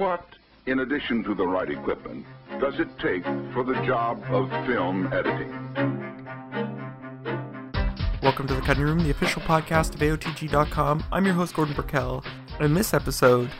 What, 0.00 0.24
in 0.64 0.80
addition 0.80 1.22
to 1.24 1.34
the 1.34 1.46
right 1.46 1.68
equipment, 1.68 2.24
does 2.58 2.80
it 2.80 2.88
take 3.00 3.22
for 3.52 3.62
the 3.62 3.74
job 3.84 4.18
of 4.30 4.48
film 4.66 5.12
editing? 5.12 5.52
Welcome 8.22 8.46
to 8.46 8.54
the 8.54 8.62
Cutting 8.62 8.84
Room, 8.84 9.00
the 9.00 9.10
official 9.10 9.42
podcast 9.42 9.92
of 9.94 10.00
AOTG.com. 10.00 11.04
I'm 11.12 11.26
your 11.26 11.34
host, 11.34 11.54
Gordon 11.54 11.74
Burkell. 11.74 12.24
And 12.54 12.64
in 12.64 12.72
this 12.72 12.94
episode, 12.94 13.50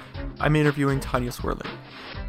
I'm 0.40 0.56
interviewing 0.56 0.98
Tanya 0.98 1.30
Swerling. 1.30 1.68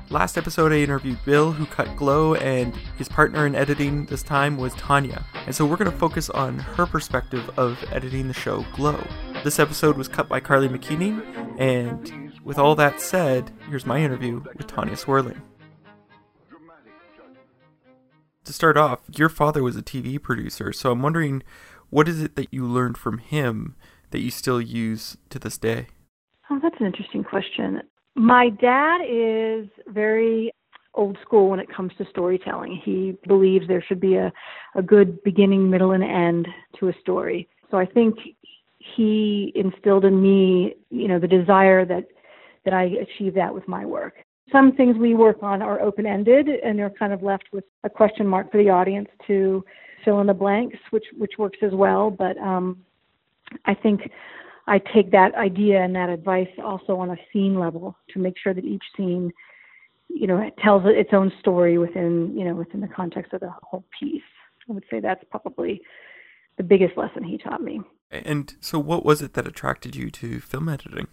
Last 0.09 0.38
episode, 0.38 0.73
I 0.73 0.80
interviewed 0.80 1.20
Bill, 1.23 1.54
who 1.54 1.66
cut 1.66 1.96
Glow, 1.96 2.36
and 2.36 2.75
his 2.98 3.07
partner 3.07 3.46
in 3.48 3.55
editing 3.55 4.07
this 4.07 4.23
time 4.23 4.57
was 4.57 4.73
Tanya. 4.73 5.25
And 5.46 5.55
so 5.55 5.66
we're 5.66 5.78
going 5.78 5.89
to 5.89 5.98
focus 5.98 6.30
on 6.30 6.59
her 6.59 6.86
perspective 6.86 7.50
of 7.57 7.82
editing 7.93 8.28
the 8.28 8.34
show 8.34 8.66
Glow. 8.75 9.02
This 9.46 9.57
episode 9.57 9.96
was 9.96 10.09
cut 10.09 10.28
by 10.28 10.41
Carly 10.41 10.68
McKinney, 10.68 11.23
and 11.57 12.20
with 12.44 12.58
all 12.58 12.76
that 12.76 13.00
said, 13.00 13.52
here's 13.70 13.86
my 13.86 14.00
interview 14.00 14.44
with 14.58 14.68
Tanya 14.68 14.96
Swerling. 14.96 15.41
To 18.45 18.54
start 18.54 18.76
off, 18.76 18.99
your 19.16 19.30
father 19.30 19.62
was 19.63 19.76
a 19.76 19.84
TV 19.84 20.22
producer, 20.22 20.73
so 20.73 20.91
I'm 20.91 21.02
wondering 21.02 21.44
what 21.90 22.08
is 22.08 22.22
it 22.22 22.35
that 22.35 22.54
you 22.54 22.66
learned 22.66 22.98
from 22.98 23.20
him 23.20 23.76
that 24.09 24.20
you 24.20 24.32
still 24.32 24.62
use 24.62 25.18
to 25.30 25.40
this 25.40 25.58
day? 25.58 25.88
Oh, 26.49 26.59
that's 26.62 26.76
an 26.80 26.85
interesting 26.85 27.23
question. 27.23 27.82
My 28.16 28.49
dad 28.49 29.02
is 29.08 29.68
very 29.88 30.52
old 30.94 31.18
school 31.21 31.49
when 31.49 31.60
it 31.60 31.73
comes 31.73 31.91
to 31.98 32.05
storytelling. 32.10 32.82
He 32.84 33.18
believes 33.27 33.68
there 33.68 33.84
should 33.88 34.02
be 34.02 34.16
a, 34.16 34.34
a 34.76 34.82
good 34.82 35.23
beginning, 35.23 35.70
middle, 35.70 35.91
and 35.91 36.04
end 36.04 36.48
to 36.80 36.90
a 36.90 36.94
story. 36.99 37.48
So 37.70 37.77
I 37.77 37.85
think 37.85 38.16
he 38.96 39.54
instilled 39.55 40.04
in 40.04 40.21
me, 40.21 40.76
you 40.90 41.08
know, 41.08 41.20
the 41.20 41.27
desire 41.27 41.85
that 41.85 42.08
that 42.65 42.73
I 42.73 42.83
achieve 42.83 43.33
that 43.35 43.53
with 43.53 43.67
my 43.67 43.85
work. 43.85 44.15
Some 44.51 44.73
things 44.73 44.97
we 44.97 45.13
work 45.15 45.38
on 45.41 45.61
are 45.61 45.79
open 45.79 46.05
ended 46.05 46.47
and 46.47 46.77
they're 46.77 46.89
kind 46.89 47.13
of 47.13 47.23
left 47.23 47.45
with 47.53 47.63
a 47.84 47.90
question 47.90 48.27
mark 48.27 48.51
for 48.51 48.62
the 48.62 48.70
audience 48.70 49.07
to 49.27 49.63
fill 50.03 50.20
in 50.20 50.27
the 50.27 50.34
blanks, 50.34 50.77
which 50.90 51.05
which 51.18 51.34
works 51.37 51.59
as 51.62 51.71
well. 51.73 52.12
But 52.12 52.37
um, 52.37 52.84
I 53.65 53.73
think 53.73 54.01
I 54.68 54.79
take 54.79 55.12
that 55.12 55.35
idea 55.35 55.81
and 55.81 55.95
that 55.95 56.09
advice 56.09 56.49
also 56.63 56.98
on 56.98 57.12
a 57.12 57.18
scene 57.31 57.59
level 57.59 57.95
to 58.13 58.20
make 58.20 58.35
sure 58.41 58.53
that 58.53 58.65
each 58.65 58.84
scene, 58.96 59.31
you 60.09 60.27
know, 60.27 60.49
tells 60.63 60.84
its 60.85 61.09
own 61.13 61.31
story 61.40 61.77
within, 61.77 62.37
you 62.37 62.46
know, 62.46 62.55
within 62.55 62.81
the 62.81 62.87
context 62.87 63.34
of 63.34 63.41
the 63.41 63.51
whole 63.63 63.85
piece. 63.98 64.22
I 64.69 64.73
would 64.73 64.85
say 64.90 65.00
that's 65.00 65.23
probably 65.29 65.81
the 66.57 66.63
biggest 66.63 66.97
lesson 66.97 67.23
he 67.23 67.38
taught 67.38 67.62
me. 67.63 67.81
And 68.12 68.56
so, 68.59 68.78
what 68.78 69.06
was 69.06 69.22
it 69.22 69.34
that 69.34 69.47
attracted 69.47 69.96
you 69.96 70.09
to 70.12 70.40
film 70.40 70.69
editing? 70.69 71.07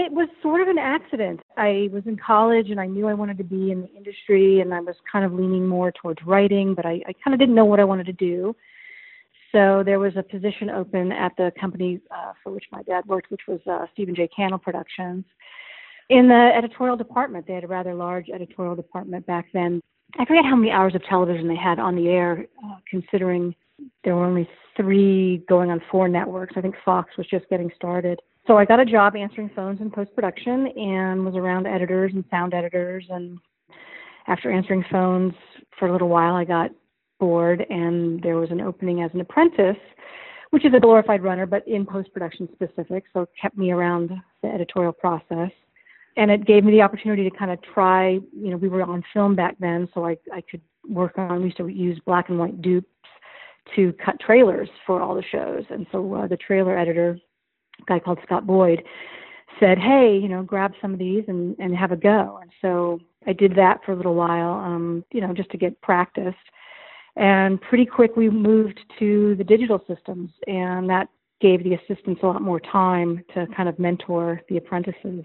It 0.00 0.12
was 0.12 0.28
sort 0.42 0.60
of 0.60 0.68
an 0.68 0.78
accident. 0.78 1.40
I 1.56 1.90
was 1.92 2.04
in 2.06 2.16
college 2.16 2.70
and 2.70 2.78
I 2.78 2.86
knew 2.86 3.08
I 3.08 3.14
wanted 3.14 3.36
to 3.38 3.42
be 3.44 3.72
in 3.72 3.82
the 3.82 3.92
industry 3.96 4.60
and 4.60 4.72
I 4.72 4.78
was 4.78 4.94
kind 5.10 5.24
of 5.24 5.32
leaning 5.32 5.66
more 5.66 5.90
towards 5.90 6.22
writing, 6.24 6.72
but 6.72 6.86
I, 6.86 7.02
I 7.08 7.12
kind 7.24 7.34
of 7.34 7.40
didn't 7.40 7.56
know 7.56 7.64
what 7.64 7.80
I 7.80 7.84
wanted 7.84 8.06
to 8.06 8.12
do. 8.12 8.54
So 9.50 9.82
there 9.84 9.98
was 9.98 10.12
a 10.16 10.22
position 10.22 10.70
open 10.70 11.10
at 11.10 11.32
the 11.36 11.50
company 11.60 12.00
uh, 12.12 12.32
for 12.44 12.52
which 12.52 12.62
my 12.70 12.84
dad 12.84 13.06
worked, 13.06 13.32
which 13.32 13.40
was 13.48 13.58
uh, 13.68 13.86
Stephen 13.92 14.14
J. 14.14 14.28
Cannell 14.28 14.58
Productions. 14.58 15.24
In 16.10 16.28
the 16.28 16.52
editorial 16.56 16.96
department, 16.96 17.48
they 17.48 17.54
had 17.54 17.64
a 17.64 17.68
rather 17.68 17.92
large 17.92 18.30
editorial 18.30 18.76
department 18.76 19.26
back 19.26 19.46
then. 19.52 19.82
I 20.16 20.24
forget 20.26 20.44
how 20.44 20.54
many 20.54 20.70
hours 20.70 20.94
of 20.94 21.02
television 21.06 21.48
they 21.48 21.56
had 21.56 21.80
on 21.80 21.96
the 21.96 22.06
air, 22.06 22.46
uh, 22.64 22.76
considering 22.88 23.52
there 24.04 24.14
were 24.14 24.26
only 24.26 24.48
three 24.76 25.38
going 25.48 25.72
on 25.72 25.82
four 25.90 26.06
networks. 26.06 26.54
I 26.56 26.60
think 26.60 26.76
Fox 26.84 27.10
was 27.18 27.26
just 27.26 27.48
getting 27.50 27.72
started. 27.74 28.20
So 28.48 28.56
I 28.56 28.64
got 28.64 28.80
a 28.80 28.84
job 28.86 29.14
answering 29.14 29.50
phones 29.54 29.82
in 29.82 29.90
post 29.90 30.14
production 30.14 30.68
and 30.68 31.22
was 31.22 31.36
around 31.36 31.66
editors 31.66 32.12
and 32.14 32.24
sound 32.30 32.54
editors. 32.54 33.04
And 33.10 33.38
after 34.26 34.50
answering 34.50 34.86
phones 34.90 35.34
for 35.78 35.86
a 35.86 35.92
little 35.92 36.08
while, 36.08 36.34
I 36.34 36.44
got 36.44 36.70
bored 37.20 37.66
and 37.68 38.22
there 38.22 38.36
was 38.36 38.50
an 38.50 38.62
opening 38.62 39.02
as 39.02 39.10
an 39.12 39.20
apprentice, 39.20 39.76
which 40.48 40.64
is 40.64 40.72
a 40.74 40.80
glorified 40.80 41.22
runner, 41.22 41.44
but 41.44 41.68
in 41.68 41.84
post 41.84 42.10
production 42.14 42.48
specific. 42.54 43.04
So 43.12 43.20
it 43.20 43.28
kept 43.40 43.58
me 43.58 43.70
around 43.70 44.12
the 44.42 44.48
editorial 44.48 44.94
process. 44.94 45.50
And 46.16 46.30
it 46.30 46.46
gave 46.46 46.64
me 46.64 46.72
the 46.72 46.80
opportunity 46.80 47.28
to 47.28 47.36
kind 47.36 47.50
of 47.50 47.58
try, 47.74 48.12
you 48.12 48.50
know, 48.50 48.56
we 48.56 48.70
were 48.70 48.82
on 48.82 49.04
film 49.12 49.36
back 49.36 49.56
then, 49.60 49.90
so 49.92 50.06
I, 50.06 50.16
I 50.32 50.40
could 50.40 50.62
work 50.88 51.18
on, 51.18 51.40
we 51.40 51.44
used 51.44 51.58
to 51.58 51.68
use 51.68 52.00
black 52.06 52.30
and 52.30 52.38
white 52.38 52.62
dupes 52.62 52.88
to 53.76 53.92
cut 54.02 54.18
trailers 54.18 54.70
for 54.86 55.02
all 55.02 55.14
the 55.14 55.22
shows. 55.30 55.64
And 55.68 55.86
so 55.92 56.14
uh, 56.14 56.26
the 56.26 56.38
trailer 56.38 56.78
editor, 56.78 57.20
guy 57.88 57.98
called 57.98 58.18
Scott 58.24 58.46
Boyd, 58.46 58.82
said, 59.58 59.78
hey, 59.78 60.16
you 60.16 60.28
know, 60.28 60.42
grab 60.42 60.72
some 60.80 60.92
of 60.92 60.98
these 60.98 61.24
and, 61.26 61.56
and 61.58 61.74
have 61.74 61.90
a 61.90 61.96
go. 61.96 62.38
And 62.40 62.50
so 62.62 63.00
I 63.26 63.32
did 63.32 63.56
that 63.56 63.80
for 63.84 63.92
a 63.92 63.96
little 63.96 64.14
while, 64.14 64.52
um, 64.52 65.04
you 65.10 65.20
know, 65.20 65.32
just 65.32 65.50
to 65.50 65.56
get 65.56 65.80
practice. 65.80 66.34
And 67.16 67.60
pretty 67.60 67.84
quick, 67.84 68.16
we 68.16 68.30
moved 68.30 68.78
to 69.00 69.34
the 69.34 69.42
digital 69.44 69.82
systems, 69.88 70.30
and 70.46 70.88
that 70.88 71.08
gave 71.40 71.64
the 71.64 71.74
assistants 71.74 72.20
a 72.22 72.26
lot 72.26 72.42
more 72.42 72.60
time 72.60 73.24
to 73.34 73.46
kind 73.56 73.68
of 73.68 73.78
mentor 73.78 74.40
the 74.48 74.56
apprentices. 74.56 75.24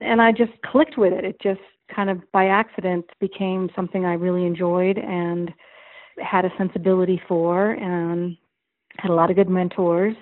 And 0.00 0.22
I 0.22 0.32
just 0.32 0.52
clicked 0.64 0.96
with 0.96 1.12
it. 1.12 1.24
It 1.24 1.40
just 1.40 1.60
kind 1.94 2.08
of 2.08 2.20
by 2.32 2.46
accident 2.46 3.04
became 3.20 3.70
something 3.74 4.04
I 4.04 4.14
really 4.14 4.46
enjoyed 4.46 4.98
and 4.98 5.52
had 6.18 6.44
a 6.44 6.52
sensibility 6.56 7.20
for, 7.28 7.72
and 7.72 8.36
had 8.98 9.10
a 9.10 9.14
lot 9.14 9.30
of 9.30 9.36
good 9.36 9.48
mentors. 9.48 10.16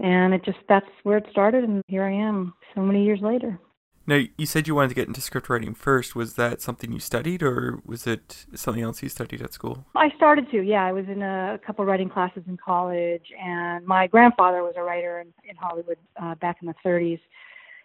And 0.00 0.34
it 0.34 0.44
just, 0.44 0.58
that's 0.68 0.86
where 1.04 1.18
it 1.18 1.26
started, 1.30 1.64
and 1.64 1.82
here 1.86 2.04
I 2.04 2.12
am 2.12 2.54
so 2.74 2.80
many 2.80 3.04
years 3.04 3.20
later. 3.22 3.58
Now, 4.06 4.20
you 4.36 4.44
said 4.44 4.66
you 4.66 4.74
wanted 4.74 4.88
to 4.88 4.94
get 4.94 5.08
into 5.08 5.22
script 5.22 5.48
writing 5.48 5.74
first. 5.74 6.14
Was 6.14 6.34
that 6.34 6.60
something 6.60 6.92
you 6.92 7.00
studied, 7.00 7.42
or 7.42 7.80
was 7.86 8.06
it 8.06 8.44
something 8.54 8.82
else 8.82 9.02
you 9.02 9.08
studied 9.08 9.40
at 9.40 9.54
school? 9.54 9.86
I 9.94 10.10
started 10.16 10.50
to, 10.50 10.60
yeah. 10.60 10.84
I 10.84 10.92
was 10.92 11.06
in 11.08 11.22
a 11.22 11.58
couple 11.66 11.84
writing 11.86 12.10
classes 12.10 12.42
in 12.46 12.58
college, 12.58 13.32
and 13.42 13.86
my 13.86 14.06
grandfather 14.06 14.62
was 14.62 14.74
a 14.76 14.82
writer 14.82 15.20
in, 15.20 15.28
in 15.48 15.56
Hollywood 15.56 15.96
uh, 16.20 16.34
back 16.34 16.58
in 16.60 16.68
the 16.68 16.74
30s. 16.84 17.20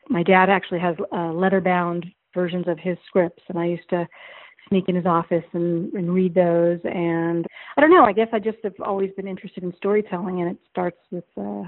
My 0.09 0.23
dad 0.23 0.49
actually 0.49 0.79
has 0.79 0.95
uh, 1.13 1.31
leather-bound 1.31 2.05
versions 2.33 2.67
of 2.67 2.79
his 2.79 2.97
scripts, 3.07 3.43
and 3.47 3.57
I 3.57 3.67
used 3.67 3.89
to 3.91 4.05
sneak 4.67 4.89
in 4.89 4.95
his 4.95 5.05
office 5.05 5.45
and, 5.53 5.93
and 5.93 6.13
read 6.13 6.33
those. 6.33 6.79
And 6.83 7.45
I 7.77 7.81
don't 7.81 7.91
know. 7.91 8.03
I 8.03 8.13
guess 8.13 8.27
I 8.33 8.39
just 8.39 8.57
have 8.63 8.75
always 8.83 9.11
been 9.15 9.27
interested 9.27 9.63
in 9.63 9.73
storytelling, 9.77 10.41
and 10.41 10.51
it 10.51 10.57
starts 10.69 10.99
with 11.11 11.23
uh, 11.37 11.63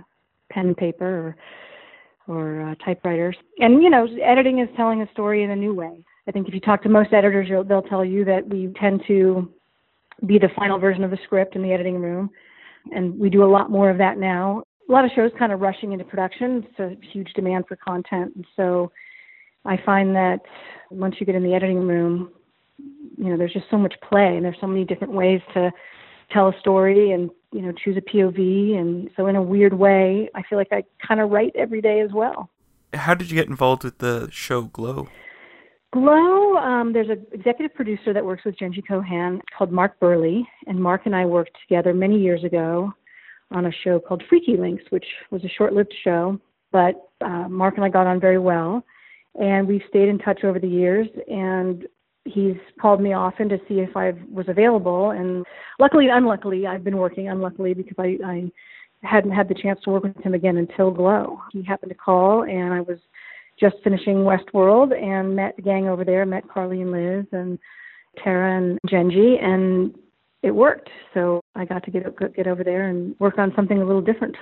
pen 0.51 0.67
and 0.67 0.77
paper 0.77 1.05
or 1.05 1.35
or 2.27 2.61
uh, 2.61 2.75
typewriters. 2.85 3.35
And 3.59 3.81
you 3.81 3.89
know, 3.89 4.07
editing 4.23 4.59
is 4.59 4.69
telling 4.75 5.01
a 5.01 5.11
story 5.11 5.43
in 5.43 5.51
a 5.51 5.55
new 5.55 5.73
way. 5.73 6.05
I 6.27 6.31
think 6.31 6.47
if 6.47 6.53
you 6.53 6.59
talk 6.59 6.83
to 6.83 6.89
most 6.89 7.13
editors, 7.13 7.49
they'll 7.67 7.81
tell 7.81 8.05
you 8.05 8.23
that 8.25 8.47
we 8.47 8.71
tend 8.79 9.01
to 9.07 9.51
be 10.25 10.37
the 10.37 10.49
final 10.55 10.77
version 10.77 11.03
of 11.03 11.11
the 11.11 11.17
script 11.23 11.55
in 11.55 11.63
the 11.63 11.73
editing 11.73 11.99
room, 11.99 12.29
and 12.91 13.17
we 13.19 13.29
do 13.29 13.43
a 13.43 13.51
lot 13.51 13.71
more 13.71 13.89
of 13.89 13.97
that 13.97 14.17
now. 14.17 14.63
A 14.87 14.91
lot 14.91 15.05
of 15.05 15.11
shows 15.15 15.31
kind 15.39 15.51
of 15.51 15.61
rushing 15.61 15.93
into 15.93 16.05
production. 16.05 16.65
It's 16.69 16.79
a 16.79 17.07
huge 17.11 17.33
demand 17.33 17.65
for 17.67 17.75
content, 17.75 18.33
and 18.35 18.45
so 18.55 18.91
I 19.65 19.77
find 19.85 20.15
that 20.15 20.39
once 20.89 21.15
you 21.19 21.25
get 21.25 21.35
in 21.35 21.43
the 21.43 21.53
editing 21.53 21.87
room, 21.87 22.31
you 23.17 23.29
know, 23.29 23.37
there's 23.37 23.53
just 23.53 23.69
so 23.71 23.77
much 23.77 23.93
play, 24.07 24.35
and 24.35 24.45
there's 24.45 24.57
so 24.61 24.67
many 24.67 24.85
different 24.85 25.13
ways 25.13 25.41
to 25.53 25.71
tell 26.33 26.47
a 26.47 26.59
story 26.59 27.11
and 27.11 27.29
you 27.51 27.61
know 27.61 27.71
choose 27.71 27.97
a 27.97 28.01
POV 28.01 28.77
and 28.77 29.09
so 29.15 29.27
in 29.27 29.35
a 29.35 29.41
weird 29.41 29.73
way 29.73 30.29
I 30.35 30.43
feel 30.43 30.57
like 30.57 30.71
I 30.71 30.83
kind 31.05 31.19
of 31.19 31.29
write 31.29 31.53
every 31.55 31.81
day 31.81 32.01
as 32.01 32.11
well. 32.13 32.49
How 32.93 33.13
did 33.13 33.31
you 33.31 33.35
get 33.35 33.47
involved 33.47 33.83
with 33.83 33.99
the 33.99 34.29
show 34.31 34.63
Glow? 34.63 35.07
Glow, 35.93 36.55
um, 36.55 36.93
there's 36.93 37.09
an 37.09 37.25
executive 37.33 37.75
producer 37.75 38.13
that 38.13 38.23
works 38.23 38.45
with 38.45 38.57
Jenji 38.57 38.81
Kohan 38.89 39.41
called 39.57 39.73
Mark 39.73 39.99
Burley, 39.99 40.47
and 40.65 40.79
Mark 40.79 41.01
and 41.05 41.13
I 41.13 41.25
worked 41.25 41.57
together 41.67 41.93
many 41.93 42.17
years 42.17 42.45
ago 42.45 42.93
on 43.51 43.65
a 43.65 43.71
show 43.83 43.99
called 43.99 44.23
Freaky 44.29 44.55
Links, 44.55 44.83
which 44.89 45.05
was 45.31 45.43
a 45.43 45.49
short-lived 45.49 45.93
show, 46.01 46.39
but 46.71 47.09
uh, 47.19 47.49
Mark 47.49 47.75
and 47.75 47.83
I 47.83 47.89
got 47.89 48.07
on 48.07 48.21
very 48.21 48.39
well, 48.39 48.85
and 49.35 49.67
we've 49.67 49.81
stayed 49.89 50.07
in 50.07 50.17
touch 50.17 50.45
over 50.45 50.59
the 50.59 50.67
years. 50.67 51.07
And 51.27 51.85
he's 52.25 52.57
called 52.79 53.01
me 53.01 53.13
often 53.13 53.49
to 53.49 53.57
see 53.67 53.75
if 53.75 53.95
I 53.95 54.13
was 54.31 54.47
available. 54.47 55.11
And 55.11 55.45
luckily, 55.79 56.07
unluckily, 56.11 56.67
I've 56.67 56.83
been 56.83 56.97
working. 56.97 57.29
Unluckily, 57.29 57.73
because 57.73 57.95
I, 57.97 58.17
I 58.25 58.51
hadn't 59.03 59.31
had 59.31 59.47
the 59.47 59.55
chance 59.55 59.79
to 59.83 59.89
work 59.89 60.03
with 60.03 60.17
him 60.23 60.33
again 60.33 60.57
until 60.57 60.91
Glow. 60.91 61.39
He 61.51 61.63
happened 61.63 61.91
to 61.91 61.97
call, 61.97 62.43
and 62.43 62.73
I 62.73 62.81
was 62.81 62.99
just 63.59 63.75
finishing 63.83 64.17
Westworld 64.17 64.93
and 64.93 65.35
met 65.35 65.55
the 65.55 65.61
gang 65.61 65.87
over 65.87 66.03
there. 66.05 66.25
Met 66.25 66.49
Carly 66.49 66.81
and 66.81 66.91
Liz 66.91 67.25
and 67.31 67.57
Tara 68.23 68.57
and 68.57 68.79
Jenji, 68.87 69.43
and 69.43 69.95
it 70.43 70.51
worked. 70.51 70.89
So 71.13 71.41
I 71.55 71.65
got 71.65 71.83
to 71.83 71.91
get 71.91 72.03
get 72.35 72.47
over 72.47 72.63
there 72.63 72.87
and 72.87 73.15
work 73.19 73.37
on 73.37 73.53
something 73.55 73.81
a 73.81 73.85
little 73.85 74.01
different. 74.01 74.35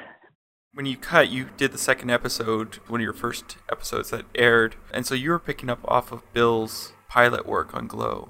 When 0.74 0.86
you 0.86 0.98
cut, 0.98 1.30
you 1.30 1.50
did 1.58 1.72
the 1.72 1.80
second 1.80 2.12
episode, 2.12 2.76
one 2.88 3.02
of 3.02 3.04
your 3.04 3.14
first 3.14 3.58
episodes 3.72 4.12
that 4.12 4.26
aired, 4.36 4.76
and 4.94 5.06
so 5.06 5.16
you 5.16 5.32
were 5.32 5.40
picking 5.40 5.70
up 5.70 5.80
off 5.86 6.12
of 6.12 6.22
Bill's 6.32 6.94
pilot 7.10 7.46
work 7.46 7.74
on 7.74 7.88
Glow. 7.88 8.30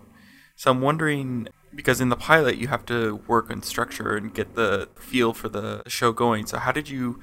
So 0.55 0.71
I'm 0.71 0.81
wondering 0.81 1.47
because 1.75 2.01
in 2.01 2.09
the 2.09 2.15
pilot 2.15 2.57
you 2.57 2.67
have 2.67 2.85
to 2.87 3.21
work 3.27 3.51
on 3.51 3.61
structure 3.61 4.17
and 4.17 4.33
get 4.33 4.55
the 4.55 4.89
feel 4.95 5.33
for 5.33 5.49
the 5.49 5.83
show 5.87 6.11
going. 6.11 6.47
So 6.47 6.57
how 6.57 6.71
did 6.71 6.89
you 6.89 7.19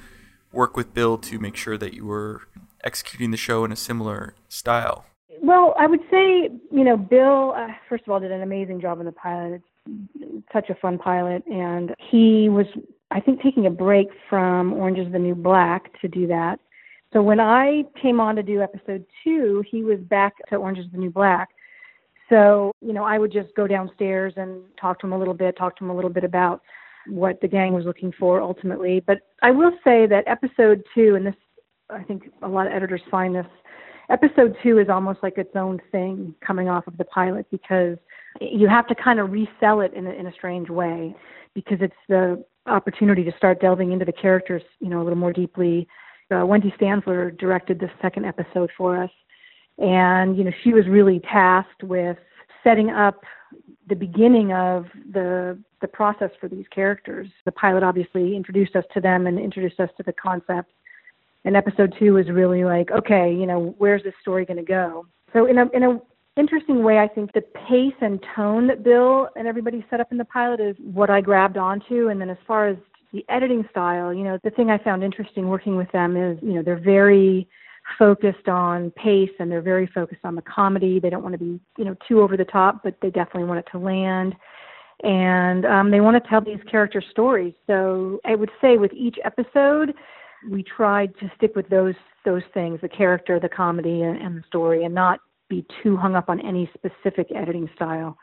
work 0.52 0.76
with 0.76 0.94
Bill 0.94 1.18
to 1.18 1.38
make 1.40 1.56
sure 1.56 1.76
that 1.76 1.92
you 1.92 2.06
were 2.06 2.42
executing 2.84 3.32
the 3.32 3.36
show 3.36 3.64
in 3.64 3.72
a 3.72 3.76
similar 3.76 4.34
style? 4.48 5.06
Well, 5.42 5.74
I 5.78 5.86
would 5.86 6.00
say, 6.10 6.50
you 6.70 6.84
know, 6.84 6.96
Bill, 6.96 7.52
uh, 7.56 7.68
first 7.88 8.04
of 8.06 8.12
all, 8.12 8.20
did 8.20 8.32
an 8.32 8.42
amazing 8.42 8.80
job 8.80 9.00
in 9.00 9.06
the 9.06 9.12
pilot. 9.12 9.60
It's 9.86 10.46
such 10.52 10.70
a 10.70 10.74
fun 10.74 10.98
pilot. 10.98 11.44
And 11.46 11.94
he 12.10 12.48
was, 12.48 12.66
I 13.10 13.20
think, 13.20 13.42
taking 13.42 13.66
a 13.66 13.70
break 13.70 14.08
from 14.30 14.72
Orange 14.74 14.98
is 14.98 15.12
the 15.12 15.18
New 15.18 15.34
Black 15.34 16.00
to 16.00 16.08
do 16.08 16.26
that. 16.28 16.58
So 17.12 17.22
when 17.22 17.40
I 17.40 17.84
came 18.00 18.20
on 18.20 18.36
to 18.36 18.42
do 18.42 18.62
episode 18.62 19.04
two, 19.22 19.62
he 19.70 19.82
was 19.82 19.98
back 20.00 20.34
to 20.48 20.56
Orange 20.56 20.78
is 20.78 20.86
the 20.92 20.98
New 20.98 21.10
Black. 21.10 21.48
So, 22.28 22.72
you 22.80 22.92
know, 22.92 23.04
I 23.04 23.18
would 23.18 23.32
just 23.32 23.54
go 23.56 23.66
downstairs 23.66 24.34
and 24.36 24.62
talk 24.80 24.98
to 25.00 25.06
him 25.06 25.12
a 25.12 25.18
little 25.18 25.34
bit, 25.34 25.56
talk 25.56 25.76
to 25.76 25.84
him 25.84 25.90
a 25.90 25.94
little 25.94 26.10
bit 26.10 26.24
about 26.24 26.60
what 27.06 27.40
the 27.40 27.48
gang 27.48 27.72
was 27.72 27.84
looking 27.84 28.12
for 28.18 28.40
ultimately. 28.40 29.00
But 29.06 29.18
I 29.42 29.52
will 29.52 29.72
say 29.84 30.06
that 30.06 30.24
episode 30.26 30.82
two, 30.94 31.14
and 31.14 31.26
this, 31.26 31.34
I 31.88 32.02
think 32.02 32.24
a 32.42 32.48
lot 32.48 32.66
of 32.66 32.72
editors 32.72 33.00
find 33.10 33.34
this, 33.34 33.46
episode 34.10 34.56
two 34.62 34.78
is 34.78 34.88
almost 34.88 35.20
like 35.22 35.38
its 35.38 35.54
own 35.54 35.80
thing 35.92 36.34
coming 36.44 36.68
off 36.68 36.86
of 36.86 36.96
the 36.96 37.04
pilot 37.04 37.46
because 37.50 37.96
you 38.40 38.68
have 38.68 38.86
to 38.88 38.94
kind 38.94 39.20
of 39.20 39.30
resell 39.30 39.80
it 39.80 39.94
in 39.94 40.06
a, 40.06 40.10
in 40.10 40.26
a 40.26 40.32
strange 40.32 40.68
way 40.68 41.14
because 41.54 41.78
it's 41.80 41.94
the 42.08 42.44
opportunity 42.66 43.24
to 43.24 43.32
start 43.36 43.60
delving 43.60 43.92
into 43.92 44.04
the 44.04 44.12
characters, 44.12 44.62
you 44.80 44.88
know, 44.88 45.00
a 45.00 45.04
little 45.04 45.18
more 45.18 45.32
deeply. 45.32 45.86
Uh, 46.34 46.44
Wendy 46.44 46.74
Stanzler 46.80 47.36
directed 47.38 47.78
the 47.78 47.90
second 48.02 48.24
episode 48.24 48.70
for 48.76 49.02
us, 49.02 49.10
and 49.78 50.36
you 50.36 50.44
know 50.44 50.52
she 50.64 50.72
was 50.72 50.86
really 50.88 51.20
tasked 51.20 51.82
with 51.82 52.16
setting 52.64 52.90
up 52.90 53.22
the 53.88 53.94
beginning 53.94 54.52
of 54.52 54.86
the 55.12 55.58
the 55.80 55.88
process 55.88 56.30
for 56.40 56.48
these 56.48 56.64
characters. 56.74 57.28
The 57.44 57.52
pilot 57.52 57.82
obviously 57.82 58.34
introduced 58.34 58.74
us 58.74 58.84
to 58.94 59.00
them 59.00 59.26
and 59.26 59.38
introduced 59.38 59.78
us 59.78 59.90
to 59.96 60.02
the 60.02 60.12
concept. 60.12 60.72
And 61.44 61.54
episode 61.54 61.94
two 61.96 62.14
was 62.14 62.28
really 62.28 62.64
like, 62.64 62.90
okay, 62.90 63.32
you 63.32 63.46
know, 63.46 63.74
where's 63.78 64.02
this 64.02 64.14
story 64.20 64.44
going 64.44 64.56
to 64.56 64.64
go? 64.64 65.06
So 65.32 65.46
in 65.46 65.58
a 65.58 65.66
in 65.72 65.84
a 65.84 66.00
interesting 66.36 66.82
way, 66.82 66.98
I 66.98 67.08
think 67.08 67.32
the 67.32 67.42
pace 67.68 67.94
and 68.00 68.24
tone 68.34 68.66
that 68.66 68.82
Bill 68.82 69.28
and 69.36 69.46
everybody 69.46 69.84
set 69.88 70.00
up 70.00 70.10
in 70.10 70.18
the 70.18 70.24
pilot 70.24 70.60
is 70.60 70.76
what 70.80 71.08
I 71.08 71.20
grabbed 71.20 71.56
onto. 71.56 72.08
And 72.08 72.20
then 72.20 72.30
as 72.30 72.38
far 72.46 72.68
as 72.68 72.76
the 73.12 73.24
editing 73.28 73.66
style, 73.70 74.12
you 74.12 74.24
know, 74.24 74.38
the 74.42 74.50
thing 74.50 74.70
I 74.70 74.78
found 74.78 75.02
interesting 75.02 75.48
working 75.48 75.76
with 75.76 75.90
them 75.92 76.16
is, 76.16 76.38
you 76.42 76.52
know, 76.54 76.62
they're 76.62 76.78
very 76.78 77.48
focused 77.98 78.48
on 78.48 78.90
pace 78.92 79.30
and 79.38 79.50
they're 79.50 79.62
very 79.62 79.86
focused 79.86 80.24
on 80.24 80.34
the 80.34 80.42
comedy. 80.42 80.98
They 80.98 81.10
don't 81.10 81.22
want 81.22 81.34
to 81.34 81.38
be, 81.38 81.60
you 81.78 81.84
know, 81.84 81.96
too 82.06 82.20
over 82.20 82.36
the 82.36 82.44
top, 82.44 82.82
but 82.82 82.96
they 83.00 83.10
definitely 83.10 83.44
want 83.44 83.60
it 83.60 83.68
to 83.72 83.78
land. 83.78 84.34
And 85.02 85.64
um, 85.66 85.90
they 85.90 86.00
want 86.00 86.22
to 86.22 86.28
tell 86.28 86.40
these 86.40 86.58
character 86.70 87.02
stories. 87.10 87.54
So 87.66 88.20
I 88.24 88.34
would 88.34 88.50
say 88.60 88.76
with 88.78 88.92
each 88.92 89.18
episode, 89.24 89.94
we 90.50 90.62
tried 90.62 91.16
to 91.18 91.30
stick 91.36 91.54
with 91.54 91.68
those 91.68 91.94
those 92.24 92.42
things: 92.54 92.80
the 92.80 92.88
character, 92.88 93.38
the 93.38 93.48
comedy, 93.48 94.02
and, 94.02 94.20
and 94.20 94.38
the 94.38 94.42
story, 94.46 94.84
and 94.84 94.94
not 94.94 95.20
be 95.48 95.64
too 95.82 95.96
hung 95.96 96.14
up 96.14 96.28
on 96.28 96.40
any 96.40 96.70
specific 96.74 97.28
editing 97.34 97.68
style 97.74 98.16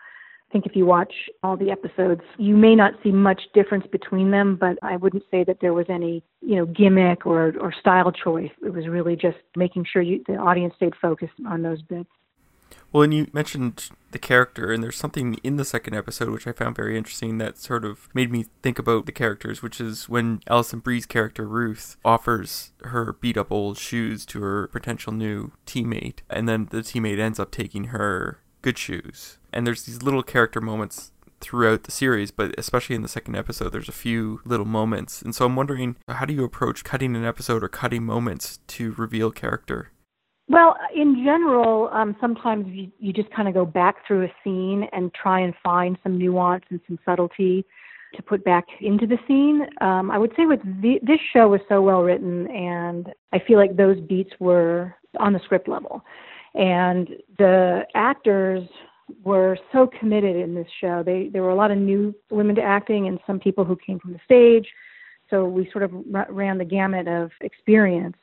think 0.54 0.66
if 0.66 0.76
you 0.76 0.86
watch 0.86 1.14
all 1.42 1.58
the 1.58 1.72
episodes, 1.72 2.22
you 2.38 2.56
may 2.56 2.76
not 2.76 2.94
see 3.04 3.12
much 3.12 3.42
difference 3.54 3.86
between 3.92 4.32
them, 4.32 4.56
but 4.56 4.78
I 4.82 4.96
wouldn't 4.96 5.24
say 5.30 5.44
that 5.44 5.58
there 5.60 5.74
was 5.74 5.88
any, 5.90 6.24
you 6.42 6.56
know, 6.56 6.66
gimmick 6.68 7.26
or, 7.26 7.54
or 7.60 7.74
style 7.74 8.12
choice. 8.12 8.52
It 8.64 8.72
was 8.72 8.88
really 8.88 9.18
just 9.18 9.38
making 9.58 9.86
sure 9.92 10.02
you, 10.02 10.24
the 10.28 10.36
audience 10.36 10.76
stayed 10.78 10.94
focused 11.02 11.34
on 11.46 11.64
those 11.64 11.82
bits. 11.82 12.10
Well, 12.92 13.04
and 13.04 13.14
you 13.14 13.28
mentioned 13.34 13.90
the 14.12 14.20
character, 14.20 14.72
and 14.72 14.84
there's 14.84 14.96
something 14.96 15.40
in 15.44 15.58
the 15.58 15.66
second 15.66 15.96
episode 15.96 16.30
which 16.30 16.46
I 16.46 16.52
found 16.52 16.76
very 16.76 16.96
interesting 16.96 17.40
that 17.40 17.58
sort 17.58 17.84
of 17.84 18.08
made 18.14 18.32
me 18.32 18.46
think 18.62 18.78
about 18.78 19.08
the 19.08 19.12
characters, 19.12 19.64
which 19.64 19.82
is 19.82 20.08
when 20.08 20.42
Alison 20.48 20.80
Brie's 20.80 21.08
character 21.08 21.48
Ruth 21.48 21.98
offers 22.06 22.72
her 22.84 23.14
beat 23.14 23.38
up 23.38 23.52
old 23.52 23.80
shoes 23.80 24.26
to 24.28 24.42
her 24.42 24.68
potential 24.68 25.12
new 25.12 25.52
teammate, 25.66 26.20
and 26.30 26.48
then 26.48 26.68
the 26.70 26.80
teammate 26.80 27.20
ends 27.20 27.40
up 27.40 27.50
taking 27.50 27.86
her 27.86 28.40
good 28.62 28.78
shoes. 28.78 29.40
And 29.54 29.66
there's 29.66 29.84
these 29.84 30.02
little 30.02 30.24
character 30.24 30.62
moments 30.62 31.12
throughout 31.42 31.84
the 31.84 31.92
series, 31.92 32.32
but 32.32 32.56
especially 32.58 32.96
in 32.96 33.02
the 33.02 33.08
second 33.08 33.36
episode, 33.36 33.72
there's 33.72 33.90
a 33.90 33.94
few 33.94 34.40
little 34.46 34.66
moments. 34.66 35.22
And 35.22 35.36
so 35.36 35.46
I'm 35.46 35.56
wondering, 35.56 35.98
how 36.08 36.26
do 36.26 36.34
you 36.34 36.44
approach 36.44 36.84
cutting 36.84 37.16
an 37.16 37.26
episode 37.26 37.64
or 37.64 37.68
cutting 37.68 38.04
moments 38.04 38.60
to 38.68 38.94
reveal 38.94 39.30
character? 39.32 39.92
Well, 40.50 40.76
in 40.94 41.24
general, 41.26 41.90
um, 41.94 42.16
sometimes 42.20 42.68
you, 42.68 42.92
you 43.00 43.14
just 43.14 43.30
kind 43.32 43.48
of 43.48 43.54
go 43.54 43.66
back 43.66 44.06
through 44.06 44.26
a 44.26 44.34
scene 44.44 44.88
and 44.92 45.14
try 45.14 45.40
and 45.40 45.54
find 45.64 45.98
some 46.04 46.18
nuance 46.18 46.64
and 46.70 46.80
some 46.88 47.00
subtlety 47.06 47.66
to 48.16 48.22
put 48.22 48.44
back 48.44 48.66
into 48.82 49.08
the 49.08 49.18
scene. 49.28 49.66
Um, 49.82 50.12
I 50.12 50.18
would 50.18 50.32
say 50.38 50.46
with 50.46 50.60
the, 50.82 51.00
this 51.02 51.20
show 51.34 51.48
was 51.48 51.62
so 51.68 51.82
well 51.82 52.04
written, 52.04 52.48
and 52.52 53.12
I 53.32 53.40
feel 53.40 53.58
like 53.58 53.76
those 53.76 54.00
beats 54.02 54.32
were 54.40 54.96
on 55.20 55.34
the 55.34 55.40
script 55.46 55.68
level. 55.68 56.04
And 56.54 57.10
the 57.38 57.82
actors 57.96 58.64
were 59.24 59.58
so 59.72 59.90
committed 60.00 60.36
in 60.36 60.56
this 60.56 60.68
show. 60.82 61.04
They 61.04 61.30
there 61.32 61.44
were 61.44 61.50
a 61.50 61.56
lot 61.56 61.72
of 61.72 61.78
new 61.78 62.14
women 62.30 62.56
to 62.56 62.62
acting 62.62 63.08
and 63.08 63.20
some 63.26 63.40
people 63.40 63.66
who 63.66 63.76
came 63.76 64.00
from 64.00 64.14
the 64.14 64.20
stage. 64.26 64.68
So 65.30 65.46
we 65.46 65.70
sort 65.72 65.84
of 65.84 65.92
ran 66.30 66.58
the 66.58 66.66
gamut 66.66 67.08
of 67.08 67.32
experience. 67.42 68.18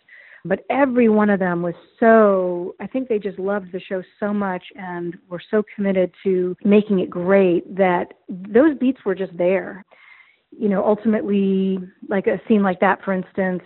But 0.44 0.65
every 0.71 1.09
one 1.09 1.29
of 1.29 1.38
them 1.38 1.61
was 1.61 1.75
so, 1.99 2.75
I 2.81 2.87
think 2.87 3.09
they 3.09 3.19
just 3.19 3.38
loved 3.38 3.73
the 3.73 3.81
show 3.81 4.03
so 4.19 4.32
much 4.32 4.65
and 4.75 5.19
were 5.29 5.43
so 5.50 5.62
committed 5.75 6.12
to 6.25 6.56
making 6.65 7.00
it 7.00 7.11
great 7.11 7.77
that 7.77 8.15
those 8.29 8.77
beats 8.79 9.05
were 9.05 9.15
just 9.15 9.37
there. 9.37 9.85
You 10.59 10.69
know, 10.69 10.85
ultimately, 10.85 11.79
like 12.09 12.27
a 12.27 12.41
scene 12.49 12.62
like 12.62 12.81
that, 12.81 13.05
for 13.05 13.12
instance, 13.12 13.62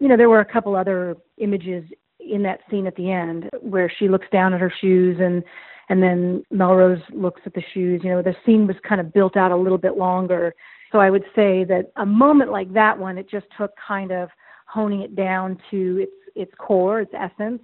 you 0.00 0.08
know, 0.08 0.16
there 0.16 0.28
were 0.28 0.40
a 0.40 0.52
couple 0.52 0.74
other 0.74 1.16
images 1.38 1.84
in 2.18 2.42
that 2.42 2.60
scene 2.70 2.86
at 2.86 2.96
the 2.96 3.10
end 3.10 3.48
where 3.60 3.90
she 3.98 4.08
looks 4.08 4.26
down 4.32 4.52
at 4.52 4.60
her 4.60 4.72
shoes 4.80 5.18
and 5.20 5.44
and 5.88 6.02
then 6.02 6.44
Melrose 6.50 7.02
looks 7.12 7.42
at 7.46 7.54
the 7.54 7.62
shoes. 7.72 8.00
You 8.02 8.10
know, 8.10 8.22
the 8.22 8.34
scene 8.44 8.66
was 8.66 8.76
kind 8.86 9.00
of 9.00 9.12
built 9.12 9.36
out 9.36 9.52
a 9.52 9.56
little 9.56 9.78
bit 9.78 9.96
longer. 9.96 10.54
So 10.92 10.98
I 10.98 11.10
would 11.10 11.24
say 11.34 11.64
that 11.64 11.92
a 11.96 12.06
moment 12.06 12.50
like 12.50 12.72
that 12.72 12.98
one, 12.98 13.18
it 13.18 13.28
just 13.30 13.46
took 13.56 13.72
kind 13.76 14.12
of 14.12 14.28
honing 14.66 15.02
it 15.02 15.14
down 15.14 15.58
to 15.70 15.98
its 16.02 16.12
its 16.34 16.52
core, 16.58 17.00
its 17.00 17.12
essence. 17.14 17.62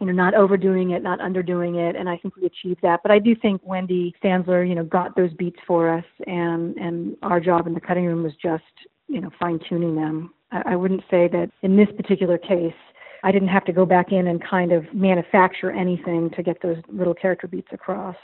You 0.00 0.06
know, 0.06 0.12
not 0.12 0.34
overdoing 0.34 0.90
it, 0.90 1.04
not 1.04 1.20
underdoing 1.20 1.76
it, 1.76 1.94
and 1.94 2.08
I 2.08 2.16
think 2.16 2.34
we 2.34 2.46
achieved 2.46 2.80
that. 2.82 3.00
But 3.04 3.12
I 3.12 3.20
do 3.20 3.36
think 3.36 3.60
Wendy 3.64 4.12
Stanzler, 4.22 4.68
you 4.68 4.74
know, 4.74 4.82
got 4.82 5.14
those 5.14 5.32
beats 5.34 5.60
for 5.66 5.88
us, 5.88 6.04
and 6.26 6.76
and 6.76 7.16
our 7.22 7.38
job 7.38 7.68
in 7.68 7.74
the 7.74 7.80
cutting 7.80 8.04
room 8.04 8.24
was 8.24 8.32
just, 8.42 8.64
you 9.06 9.20
know, 9.20 9.30
fine 9.38 9.60
tuning 9.68 9.94
them. 9.94 10.34
I, 10.50 10.72
I 10.72 10.76
wouldn't 10.76 11.02
say 11.10 11.28
that 11.28 11.48
in 11.62 11.76
this 11.76 11.86
particular 11.96 12.38
case 12.38 12.74
I 13.24 13.32
didn't 13.32 13.48
have 13.48 13.64
to 13.64 13.72
go 13.72 13.86
back 13.86 14.12
in 14.12 14.26
and 14.26 14.40
kind 14.44 14.70
of 14.70 14.84
manufacture 14.92 15.70
anything 15.70 16.30
to 16.36 16.42
get 16.42 16.60
those 16.62 16.76
little 16.88 17.14
character 17.14 17.48
beats 17.48 17.68
across. 17.72 18.16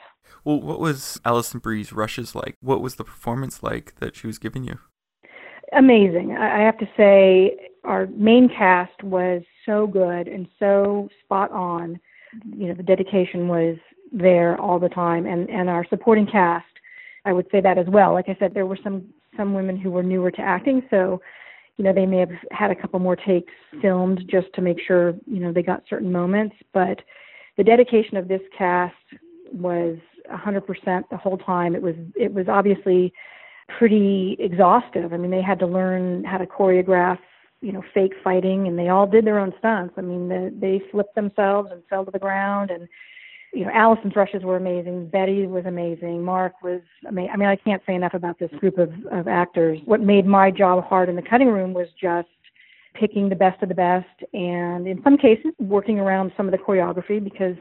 Well, 0.44 0.60
what 0.60 0.78
was 0.78 1.18
Alison 1.24 1.58
Brie's 1.58 1.90
rushes 1.90 2.34
like? 2.34 2.56
What 2.60 2.82
was 2.82 2.96
the 2.96 3.04
performance 3.04 3.62
like 3.62 3.94
that 3.96 4.14
she 4.14 4.26
was 4.26 4.38
giving 4.38 4.62
you? 4.62 4.78
Amazing. 5.72 6.36
I 6.36 6.60
have 6.60 6.76
to 6.78 6.88
say, 6.98 7.56
our 7.84 8.08
main 8.08 8.50
cast 8.50 9.02
was 9.02 9.42
so 9.64 9.86
good 9.86 10.28
and 10.28 10.46
so 10.58 11.08
spot 11.24 11.50
on. 11.50 11.98
You 12.54 12.68
know, 12.68 12.74
the 12.74 12.82
dedication 12.82 13.48
was 13.48 13.78
there 14.12 14.60
all 14.60 14.78
the 14.78 14.88
time, 14.88 15.24
and 15.24 15.48
and 15.48 15.70
our 15.70 15.86
supporting 15.88 16.26
cast, 16.26 16.66
I 17.24 17.32
would 17.32 17.46
say 17.50 17.60
that 17.62 17.78
as 17.78 17.86
well. 17.88 18.12
Like 18.12 18.28
I 18.28 18.36
said, 18.38 18.52
there 18.52 18.66
were 18.66 18.78
some 18.84 19.06
some 19.36 19.54
women 19.54 19.78
who 19.78 19.90
were 19.90 20.02
newer 20.02 20.30
to 20.32 20.42
acting, 20.42 20.82
so 20.90 21.22
you 21.80 21.84
know, 21.84 21.94
they 21.94 22.04
may 22.04 22.18
have 22.18 22.28
had 22.50 22.70
a 22.70 22.74
couple 22.74 22.98
more 22.98 23.16
takes 23.16 23.54
filmed 23.80 24.22
just 24.30 24.48
to 24.52 24.60
make 24.60 24.76
sure, 24.86 25.14
you 25.26 25.40
know, 25.40 25.50
they 25.50 25.62
got 25.62 25.82
certain 25.88 26.12
moments. 26.12 26.54
But 26.74 27.00
the 27.56 27.64
dedication 27.64 28.18
of 28.18 28.28
this 28.28 28.42
cast 28.56 28.94
was 29.50 29.96
100% 30.30 31.04
the 31.10 31.16
whole 31.16 31.38
time. 31.38 31.74
It 31.74 31.80
was 31.80 31.94
it 32.14 32.34
was 32.34 32.48
obviously 32.48 33.14
pretty 33.78 34.36
exhaustive. 34.38 35.14
I 35.14 35.16
mean, 35.16 35.30
they 35.30 35.40
had 35.40 35.58
to 35.60 35.66
learn 35.66 36.22
how 36.22 36.36
to 36.36 36.44
choreograph, 36.44 37.18
you 37.62 37.72
know, 37.72 37.82
fake 37.94 38.12
fighting, 38.22 38.68
and 38.68 38.78
they 38.78 38.90
all 38.90 39.06
did 39.06 39.24
their 39.24 39.38
own 39.38 39.54
stunts. 39.58 39.94
I 39.96 40.02
mean, 40.02 40.28
the, 40.28 40.54
they 40.54 40.82
flipped 40.90 41.14
themselves 41.14 41.70
and 41.72 41.82
fell 41.88 42.04
to 42.04 42.10
the 42.10 42.18
ground, 42.18 42.70
and 42.70 42.88
you 43.52 43.64
know, 43.64 43.70
Alison's 43.72 44.14
rushes 44.14 44.42
were 44.44 44.56
amazing. 44.56 45.08
Betty 45.08 45.46
was 45.46 45.66
amazing. 45.66 46.22
Marc 46.22 46.62
was 46.62 46.80
amazing. 47.08 47.30
I 47.32 47.36
mean, 47.36 47.48
I 47.48 47.56
can't 47.56 47.82
say 47.86 47.94
enough 47.94 48.14
about 48.14 48.38
this 48.38 48.50
group 48.58 48.78
of, 48.78 48.92
of 49.10 49.26
actors. 49.26 49.80
What 49.84 50.00
made 50.00 50.26
my 50.26 50.50
job 50.50 50.84
hard 50.84 51.08
in 51.08 51.16
the 51.16 51.22
cutting 51.22 51.48
room 51.48 51.74
was 51.74 51.88
just 52.00 52.28
picking 52.94 53.28
the 53.28 53.36
best 53.36 53.62
of 53.62 53.68
the 53.68 53.74
best 53.74 54.08
and 54.32 54.86
in 54.86 55.00
some 55.04 55.16
cases 55.16 55.52
working 55.58 56.00
around 56.00 56.32
some 56.36 56.46
of 56.46 56.52
the 56.52 56.58
choreography 56.58 57.22
because 57.22 57.56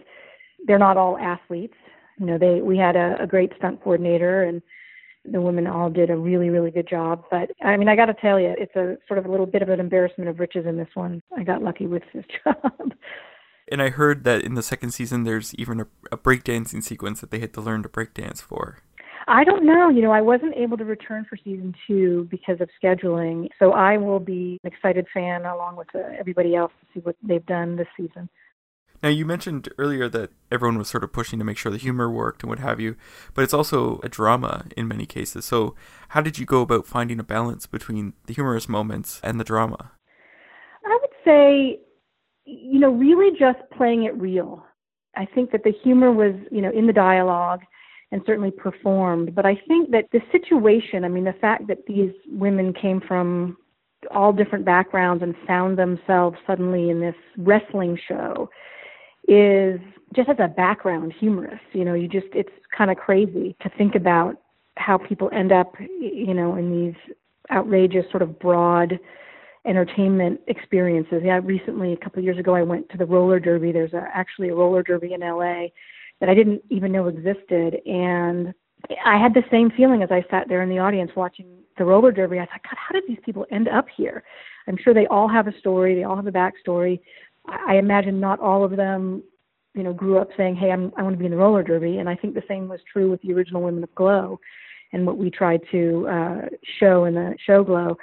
they're 0.66 0.80
not 0.80 0.98
all 0.98 1.18
athletes. 1.18 1.76
You 2.20 2.26
know, 2.26 2.38
they 2.38 2.62
we 2.62 2.78
had 2.78 2.96
a, 2.96 3.16
a 3.22 3.28
great 3.28 3.52
stunt 3.58 3.82
coordinator 3.82 4.44
and 4.44 4.62
the 5.26 5.42
women 5.42 5.68
all 5.68 5.90
did 5.90 6.10
a 6.10 6.16
really, 6.16 6.50
really 6.50 6.72
good 6.72 6.88
job. 6.88 7.24
But 7.30 7.52
I 7.64 7.78
mean, 7.78 7.88
I 7.88 7.96
got 7.96 8.06
to 8.06 8.14
tell 8.14 8.40
you, 8.40 8.54
it's 8.58 8.76
a 8.76 8.98
sort 9.08 9.18
of 9.18 9.26
a 9.26 9.32
little 9.32 9.46
bit 9.46 9.62
of 9.62 9.70
an 9.70 9.80
embarrassment 9.80 10.30
of 10.30 10.40
riches 10.40 10.66
in 10.66 10.78
this 10.78 10.90
one. 10.94 11.22
I 11.38 11.44
got 11.44 11.62
lucky 11.64 11.88
with 11.88 12.04
this 12.14 12.26
job. 12.44 12.94
And 13.72 13.82
I 13.82 13.90
heard 13.90 14.24
that 14.24 14.42
in 14.42 14.56
the 14.56 14.64
second 14.64 14.92
season, 14.92 15.24
there's 15.24 15.54
even 15.56 15.82
a, 15.82 15.88
a 16.12 16.18
breakdancing 16.18 16.84
sequence 16.84 17.22
that 17.22 17.32
they 17.32 17.40
had 17.40 17.54
to 17.54 17.62
learn 17.62 17.84
to 17.84 17.90
breakdance 17.90 18.42
for. 18.42 18.80
I 19.28 19.44
don't 19.44 19.64
know. 19.64 19.90
You 19.90 20.02
know, 20.02 20.12
I 20.12 20.22
wasn't 20.22 20.56
able 20.56 20.76
to 20.78 20.86
return 20.86 21.26
for 21.30 21.38
season 21.38 21.76
two 21.86 22.28
because 22.32 22.60
of 22.62 22.70
scheduling. 22.82 23.50
So 23.60 23.74
I 23.74 23.98
will 23.98 24.20
be 24.20 24.60
an 24.64 24.72
excited 24.72 25.06
fan 25.14 25.46
along 25.46 25.76
with 25.76 25.88
uh, 25.94 26.00
everybody 26.20 26.56
else 26.56 26.72
to 26.82 26.88
see 26.94 27.00
what 27.02 27.16
they've 27.22 27.46
done 27.46 27.76
this 27.76 27.88
season. 27.96 28.28
Now, 29.02 29.10
you 29.10 29.26
mentioned 29.26 29.70
earlier 29.78 30.10
that 30.10 30.32
everyone 30.52 30.78
was 30.78 30.90
sort 30.90 31.06
of 31.06 31.14
pushing 31.14 31.40
to 31.40 31.46
make 31.46 31.58
sure 31.58 31.72
the 31.72 31.78
humor 31.78 32.12
worked 32.12 32.44
and 32.44 32.50
what 32.50 32.60
have 32.60 32.82
you, 32.82 32.98
but 33.34 33.44
it's 33.44 33.54
also 33.54 34.02
a 34.04 34.10
drama 34.10 34.66
in 34.76 34.90
many 34.90 35.06
cases. 35.06 35.46
So, 35.46 35.76
how 36.10 36.22
did 36.22 36.38
you 36.38 36.46
go 36.46 36.62
about 36.62 36.86
finding 36.86 37.18
a 37.20 37.24
balance 37.24 37.66
between 37.66 38.14
the 38.26 38.34
humorous 38.34 38.68
moments 38.68 39.22
and 39.24 39.40
the 39.40 39.46
drama? 39.46 39.92
I 40.86 40.98
would 41.00 41.10
say, 41.24 41.80
you 42.50 42.80
know, 42.80 42.90
really 42.90 43.38
just 43.38 43.60
playing 43.76 44.04
it 44.04 44.16
real. 44.18 44.66
I 45.16 45.26
think 45.26 45.52
that 45.52 45.64
the 45.64 45.74
humor 45.84 46.12
was, 46.12 46.34
you 46.52 46.62
know, 46.62 46.72
in 46.72 46.88
the 46.88 46.94
dialogue 46.94 47.62
and 48.12 48.22
certainly 48.26 48.52
performed, 48.52 49.36
but 49.36 49.46
I 49.46 49.56
think 49.68 49.92
that 49.92 50.06
the 50.12 50.22
situation, 50.32 51.04
I 51.04 51.10
mean, 51.10 51.26
the 51.26 51.34
fact 51.34 51.68
that 51.68 51.86
these 51.86 52.12
women 52.28 52.74
came 52.74 53.02
from 53.02 53.58
all 54.12 54.34
different 54.34 54.66
backgrounds 54.66 55.22
and 55.22 55.36
found 55.46 55.78
themselves 55.78 56.38
suddenly 56.48 56.90
in 56.90 57.00
this 57.00 57.16
wrestling 57.38 58.00
show 58.08 58.50
is 59.28 59.80
just 60.16 60.30
as 60.30 60.38
a 60.40 60.48
background 60.48 61.14
humorous. 61.20 61.60
You 61.74 61.86
know, 61.86 61.94
you 61.94 62.08
just 62.08 62.28
it's 62.34 62.50
kind 62.76 62.90
of 62.90 62.98
crazy 62.98 63.56
to 63.62 63.70
think 63.78 63.94
about 63.94 64.38
how 64.78 64.98
people 64.98 65.30
end 65.34 65.52
up, 65.52 65.74
you 65.80 66.34
know, 66.34 66.56
in 66.56 66.72
these 66.72 67.16
outrageous 67.52 68.06
sort 68.10 68.24
of 68.24 68.40
broad 68.40 69.00
entertainment 69.66 70.40
experiences. 70.48 71.22
Yeah, 71.24 71.40
recently 71.44 71.94
a 71.94 71.98
couple 71.98 72.20
of 72.20 72.26
years 72.26 72.38
ago 72.38 72.56
I 72.56 72.64
went 72.64 72.90
to 72.90 72.98
the 72.98 73.06
roller 73.06 73.40
derby. 73.40 73.72
There's 73.72 73.94
a, 73.94 74.08
actually 74.14 74.50
a 74.50 74.56
roller 74.56 74.84
derby 74.84 75.14
in 75.14 75.22
LA 75.22 75.68
that 76.20 76.30
I 76.30 76.34
didn't 76.34 76.62
even 76.70 76.92
know 76.92 77.08
existed 77.08 77.78
and 77.86 78.54
I 79.06 79.18
had 79.18 79.34
the 79.34 79.44
same 79.52 79.72
feeling 79.72 80.04
as 80.04 80.12
I 80.12 80.26
sat 80.30 80.48
there 80.48 80.62
in 80.62 80.70
the 80.70 80.80
audience 80.80 81.12
watching 81.16 81.48
the 81.78 81.84
roller 81.84 82.12
derby. 82.12 82.40
I 82.40 82.46
thought, 82.46 82.64
God, 82.64 82.78
how 82.78 82.94
did 82.94 83.04
these 83.08 83.20
people 83.26 83.46
end 83.52 83.68
up 83.68 83.86
here? 83.96 84.24
I'm 84.68 84.78
sure 84.78 84.94
they 84.94 85.08
all 85.08 85.28
have 85.28 85.48
a 85.48 85.58
story. 85.60 85.96
They 85.96 86.04
all 86.04 86.16
have 86.16 86.28
a 86.28 86.32
backstory. 86.32 87.00
I 87.48 87.76
imagine 87.76 88.20
not 88.20 88.40
all 88.40 88.64
of 88.64 88.76
them, 88.76 89.24
you 89.74 89.84
know, 89.84 89.94
grew 89.94 90.18
up 90.20 90.30
saying, 90.38 90.56
"Hey, 90.56 90.72
I'm, 90.72 90.94
I 90.98 91.04
want 91.04 91.14
to 91.16 91.20
be 91.20 91.26
in 91.26 91.32
the 91.32 91.38
roller 91.38 91.64
derby." 91.64 91.98
And 91.98 92.08
I 92.08 92.16
think 92.16 92.36
the 92.36 92.44
same 92.48 92.68
was 92.68 92.80
true 92.92 93.10
with 93.10 93.22
the 93.22 93.34
original 93.34 93.62
Women 93.62 93.84
of 93.84 93.94
Glow, 93.96 94.40
and 94.94 95.06
what 95.06 95.18
we 95.18 95.30
tried 95.30 95.62
to 95.72 96.08
uh, 96.08 96.42
show 96.80 97.06
in 97.06 97.16
the 97.16 97.36
show 97.46 97.64
Glow, 97.64 97.98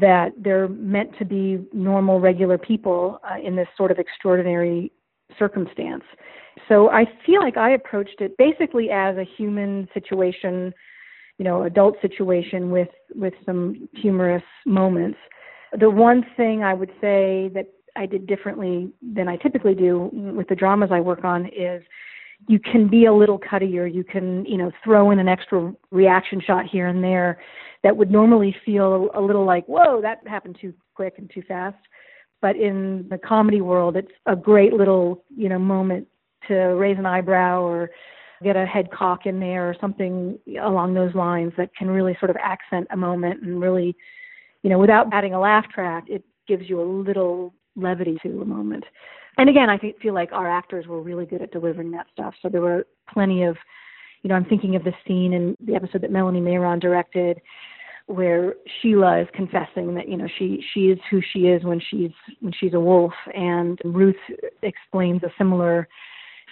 that 0.00 0.32
they're 0.36 0.68
meant 0.68 1.10
to 1.18 1.24
be 1.24 1.64
normal, 1.72 2.20
regular 2.20 2.58
people 2.58 3.20
uh, 3.24 3.40
in 3.42 3.56
this 3.56 3.68
sort 3.76 3.90
of 3.90 3.98
extraordinary 3.98 4.92
circumstance. 5.38 6.04
So 6.68 6.90
I 6.90 7.04
feel 7.24 7.40
like 7.40 7.56
I 7.56 7.70
approached 7.72 8.20
it 8.20 8.36
basically 8.38 8.90
as 8.90 9.16
a 9.16 9.24
human 9.36 9.88
situation, 9.94 10.72
you 11.38 11.44
know, 11.44 11.64
adult 11.64 11.96
situation 12.00 12.70
with 12.70 12.88
with 13.14 13.34
some 13.44 13.88
humorous 13.94 14.42
moments. 14.64 15.18
The 15.78 15.90
one 15.90 16.24
thing 16.36 16.62
I 16.62 16.74
would 16.74 16.90
say 17.00 17.50
that 17.54 17.66
I 17.94 18.06
did 18.06 18.26
differently 18.26 18.90
than 19.02 19.28
I 19.28 19.36
typically 19.36 19.74
do 19.74 20.10
with 20.12 20.48
the 20.48 20.54
dramas 20.54 20.90
I 20.92 21.00
work 21.00 21.24
on 21.24 21.46
is 21.46 21.82
you 22.48 22.58
can 22.58 22.88
be 22.88 23.06
a 23.06 23.12
little 23.12 23.38
cuttier. 23.38 23.92
You 23.92 24.04
can, 24.04 24.44
you 24.44 24.58
know, 24.58 24.70
throw 24.84 25.10
in 25.10 25.18
an 25.18 25.28
extra 25.28 25.72
reaction 25.90 26.40
shot 26.44 26.66
here 26.66 26.86
and 26.86 27.02
there 27.02 27.38
that 27.86 27.96
would 27.96 28.10
normally 28.10 28.52
feel 28.64 29.10
a 29.14 29.20
little 29.20 29.44
like, 29.44 29.64
whoa, 29.66 30.00
that 30.02 30.18
happened 30.26 30.58
too 30.60 30.74
quick 30.96 31.14
and 31.18 31.30
too 31.32 31.42
fast. 31.46 31.76
But 32.42 32.56
in 32.56 33.06
the 33.08 33.16
comedy 33.16 33.60
world, 33.60 33.96
it's 33.96 34.10
a 34.26 34.34
great 34.34 34.72
little, 34.72 35.22
you 35.36 35.48
know, 35.48 35.60
moment 35.60 36.08
to 36.48 36.54
raise 36.54 36.98
an 36.98 37.06
eyebrow 37.06 37.62
or 37.62 37.90
get 38.42 38.56
a 38.56 38.66
head 38.66 38.90
cock 38.90 39.24
in 39.24 39.38
there 39.38 39.70
or 39.70 39.76
something 39.80 40.36
along 40.60 40.94
those 40.94 41.14
lines 41.14 41.52
that 41.56 41.72
can 41.76 41.88
really 41.88 42.16
sort 42.18 42.28
of 42.28 42.36
accent 42.42 42.88
a 42.90 42.96
moment 42.96 43.40
and 43.42 43.60
really, 43.60 43.94
you 44.64 44.70
know, 44.70 44.80
without 44.80 45.06
adding 45.12 45.34
a 45.34 45.38
laugh 45.38 45.66
track, 45.72 46.06
it 46.08 46.24
gives 46.48 46.68
you 46.68 46.80
a 46.80 46.82
little 46.82 47.54
levity 47.76 48.18
to 48.24 48.42
a 48.42 48.44
moment. 48.44 48.82
And 49.38 49.48
again, 49.48 49.70
I 49.70 49.78
feel 50.02 50.12
like 50.12 50.32
our 50.32 50.50
actors 50.50 50.88
were 50.88 51.00
really 51.00 51.24
good 51.24 51.40
at 51.40 51.52
delivering 51.52 51.92
that 51.92 52.08
stuff. 52.12 52.34
So 52.42 52.48
there 52.48 52.62
were 52.62 52.84
plenty 53.08 53.44
of, 53.44 53.56
you 54.22 54.28
know, 54.28 54.34
I'm 54.34 54.44
thinking 54.44 54.74
of 54.74 54.82
the 54.82 54.92
scene 55.06 55.32
in 55.32 55.56
the 55.64 55.76
episode 55.76 56.00
that 56.02 56.10
Melanie 56.10 56.40
Mayron 56.40 56.80
directed, 56.80 57.40
where 58.06 58.54
Sheila 58.80 59.20
is 59.20 59.28
confessing 59.34 59.94
that 59.94 60.08
you 60.08 60.16
know 60.16 60.28
she 60.38 60.64
she 60.72 60.86
is 60.86 60.98
who 61.10 61.20
she 61.32 61.40
is 61.40 61.64
when 61.64 61.80
she's 61.80 62.12
when 62.40 62.52
she's 62.52 62.74
a 62.74 62.80
wolf, 62.80 63.12
and 63.34 63.78
Ruth 63.84 64.16
explains 64.62 65.22
a 65.22 65.32
similar 65.36 65.88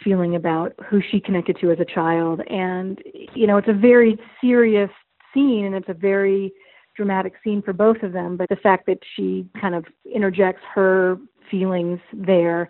feeling 0.02 0.34
about 0.34 0.72
who 0.88 1.00
she 1.10 1.20
connected 1.20 1.56
to 1.60 1.70
as 1.70 1.78
a 1.78 1.84
child. 1.84 2.40
And 2.48 3.00
you 3.34 3.46
know, 3.46 3.56
it's 3.56 3.68
a 3.68 3.72
very 3.72 4.18
serious 4.40 4.90
scene, 5.32 5.64
and 5.64 5.74
it's 5.74 5.88
a 5.88 5.94
very 5.94 6.52
dramatic 6.96 7.34
scene 7.42 7.62
for 7.62 7.72
both 7.72 8.02
of 8.02 8.12
them, 8.12 8.36
but 8.36 8.48
the 8.48 8.56
fact 8.56 8.86
that 8.86 8.98
she 9.16 9.46
kind 9.60 9.74
of 9.74 9.84
interjects 10.12 10.62
her 10.74 11.18
feelings 11.50 11.98
there 12.12 12.68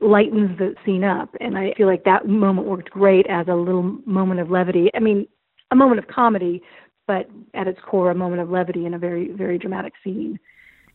lightens 0.00 0.56
the 0.58 0.74
scene 0.84 1.04
up. 1.04 1.34
And 1.40 1.56
I 1.56 1.72
feel 1.76 1.86
like 1.86 2.04
that 2.04 2.26
moment 2.26 2.66
worked 2.66 2.90
great 2.90 3.26
as 3.28 3.46
a 3.48 3.54
little 3.54 3.98
moment 4.04 4.40
of 4.40 4.50
levity. 4.50 4.90
I 4.94 5.00
mean, 5.00 5.26
a 5.70 5.76
moment 5.76 5.98
of 5.98 6.06
comedy, 6.08 6.62
but 7.06 7.28
at 7.54 7.68
its 7.68 7.80
core, 7.80 8.10
a 8.10 8.14
moment 8.14 8.42
of 8.42 8.50
levity 8.50 8.86
in 8.86 8.94
a 8.94 8.98
very, 8.98 9.28
very 9.32 9.58
dramatic 9.58 9.94
scene. 10.02 10.38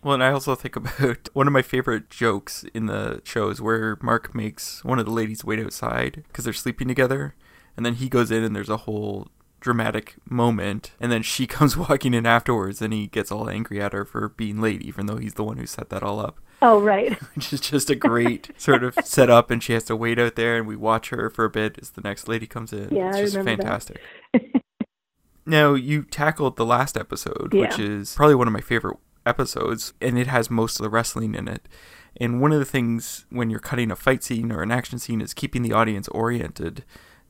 Well, 0.04 0.14
and 0.14 0.24
I 0.24 0.32
also 0.32 0.56
think 0.56 0.76
about 0.76 1.30
one 1.34 1.48
of 1.48 1.54
my 1.54 1.62
favorite 1.62 2.10
jokes 2.10 2.64
in 2.74 2.86
the 2.86 3.22
show 3.24 3.50
is 3.50 3.62
where 3.62 3.98
Mark 4.02 4.34
makes 4.36 4.84
one 4.84 5.00
of 5.00 5.06
the 5.06 5.12
ladies 5.12 5.44
wait 5.44 5.60
outside 5.60 6.24
because 6.28 6.46
they're 6.46 6.54
sleeping 6.54 6.88
together. 6.88 7.36
And 7.76 7.86
then 7.86 7.96
he 7.96 8.10
goes 8.10 8.32
in 8.32 8.44
and 8.44 8.56
there's 8.56 8.70
a 8.70 8.78
whole 8.78 9.28
dramatic 9.60 10.16
moment 10.30 10.92
and 11.00 11.12
then 11.12 11.24
she 11.24 11.48
comes 11.58 11.76
walking 11.76 12.14
in 12.14 12.26
afterwards 12.26 12.82
and 12.82 12.94
he 12.94 13.08
gets 13.08 13.32
all 13.32 13.50
angry 13.50 13.82
at 13.82 13.94
her 13.94 14.06
for 14.06 14.30
being 14.30 14.62
late 14.62 14.82
even 14.82 15.08
though 15.08 15.18
he's 15.18 15.34
the 15.34 15.44
one 15.44 15.58
who 15.58 15.66
set 15.66 15.90
that 15.90 16.04
all 16.04 16.20
up 16.20 16.40
oh 16.62 16.80
right 16.80 17.14
which 17.36 17.52
is 17.52 17.60
just 17.60 17.90
a 17.90 17.96
great 17.96 18.52
sort 18.58 18.84
of 18.84 18.96
setup 19.04 19.50
and 19.50 19.64
she 19.64 19.74
has 19.74 19.84
to 19.84 19.96
wait 19.96 20.20
out 20.20 20.36
there 20.36 20.58
and 20.58 20.68
we 20.68 20.76
watch 20.76 21.10
her 21.10 21.30
for 21.30 21.46
a 21.46 21.50
bit 21.50 21.78
as 21.82 21.92
the 21.92 22.02
next 22.02 22.28
lady 22.28 22.46
comes 22.46 22.72
in 22.72 22.88
yeah 22.94 23.10
it's 23.10 23.34
just 23.34 23.38
I 23.38 23.44
fantastic 23.44 24.00
now 25.48 25.74
you 25.74 26.04
tackled 26.04 26.56
the 26.56 26.66
last 26.66 26.98
episode 26.98 27.52
yeah. 27.54 27.62
which 27.62 27.80
is 27.80 28.16
probably 28.16 28.36
one 28.36 28.48
of 28.48 28.54
my 28.54 28.62
favorite 28.62 28.98
episodes 29.26 29.94
and 30.00 30.18
it 30.18 30.28
has 30.28 30.50
most 30.50 30.80
of 30.80 30.84
the 30.84 30.90
wrestling 30.90 31.36
in 31.36 31.48
it 31.48 31.68
and 32.20 32.42
one 32.42 32.52
of 32.52 32.60
the 32.60 32.66
things 32.66 33.26
when 33.30 33.50
you're 33.50 33.60
cutting 33.60 33.92
a 33.92 33.96
fight 33.96 34.24
scene 34.24 34.52
or 34.52 34.62
an 34.62 34.72
action 34.72 35.00
scene 35.00 35.22
is 35.22 35.34
keeping 35.34 35.62
the 35.62 35.74
audience 35.74 36.08
oriented 36.10 36.84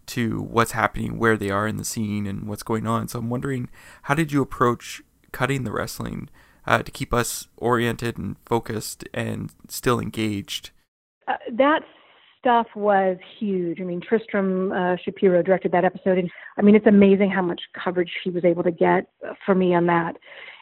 to 0.08 0.42
what's 0.42 0.72
happening, 0.72 1.20
where 1.20 1.38
they 1.38 1.50
are 1.50 1.68
in 1.68 1.78
the 1.78 1.86
scene, 1.86 2.26
and 2.26 2.48
what's 2.48 2.64
going 2.64 2.88
on. 2.88 3.08
So 3.08 3.20
I'm 3.20 3.30
wondering, 3.30 3.70
how 4.04 4.16
did 4.16 4.32
you 4.32 4.42
approach 4.42 5.02
cutting 5.32 5.64
the 5.64 5.72
wrestling 5.72 6.30
uh, 6.66 6.82
to 6.84 6.92
keep 6.92 7.14
us 7.14 7.48
oriented 7.58 8.18
and 8.18 8.38
focused 8.46 9.04
and 9.14 9.52
still 9.68 10.00
engaged? 10.00 10.72
Uh, 11.28 11.36
that 11.52 11.82
stuff 12.40 12.68
was 12.76 13.18
huge. 13.40 13.80
I 13.82 13.84
mean, 13.84 14.02
Tristram 14.02 14.72
uh, 14.72 14.96
Shapeero 15.06 15.44
directed 15.44 15.72
that 15.72 15.86
episode, 15.86 16.18
and 16.18 16.30
I 16.58 16.62
mean, 16.62 16.76
it's 16.76 16.88
amazing 16.88 17.30
how 17.30 17.42
much 17.42 17.62
coverage 17.84 18.12
he 18.24 18.30
was 18.30 18.46
able 18.46 18.64
to 18.64 18.72
get 18.72 19.08
for 19.46 19.56
me 19.56 19.74
on 19.76 19.86
that. 19.88 20.16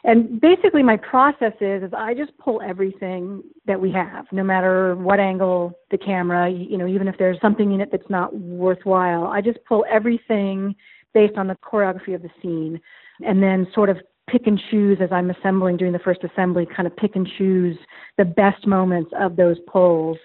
And 0.04 0.40
basically, 0.40 0.82
my 0.82 0.96
process 0.96 1.52
is 1.60 1.82
is 1.82 1.92
I 1.96 2.14
just 2.14 2.36
pull 2.38 2.60
everything 2.62 3.42
that 3.66 3.80
we 3.80 3.90
have, 3.92 4.26
no 4.32 4.44
matter 4.44 4.94
what 4.96 5.20
angle 5.20 5.78
the 5.90 5.98
camera, 5.98 6.48
you 6.50 6.78
know, 6.78 6.86
even 6.86 7.08
if 7.08 7.16
there's 7.18 7.40
something 7.40 7.72
in 7.72 7.80
it 7.80 7.90
that's 7.90 8.10
not 8.10 8.36
worthwhile, 8.36 9.26
I 9.26 9.40
just 9.40 9.58
pull 9.68 9.84
everything 9.90 10.74
based 11.14 11.36
on 11.36 11.46
the 11.46 11.56
choreography 11.56 12.14
of 12.14 12.22
the 12.22 12.30
scene, 12.42 12.80
and 13.24 13.42
then 13.42 13.66
sort 13.74 13.88
of 13.88 13.98
pick 14.28 14.46
and 14.46 14.60
choose 14.70 14.98
as 15.00 15.10
I'm 15.12 15.30
assembling 15.30 15.76
during 15.76 15.92
the 15.92 16.00
first 16.00 16.24
assembly, 16.24 16.66
kind 16.66 16.86
of 16.86 16.96
pick 16.96 17.16
and 17.16 17.28
choose 17.38 17.78
the 18.18 18.24
best 18.24 18.66
moments 18.66 19.10
of 19.18 19.36
those 19.36 19.56
pulls. 19.68 20.18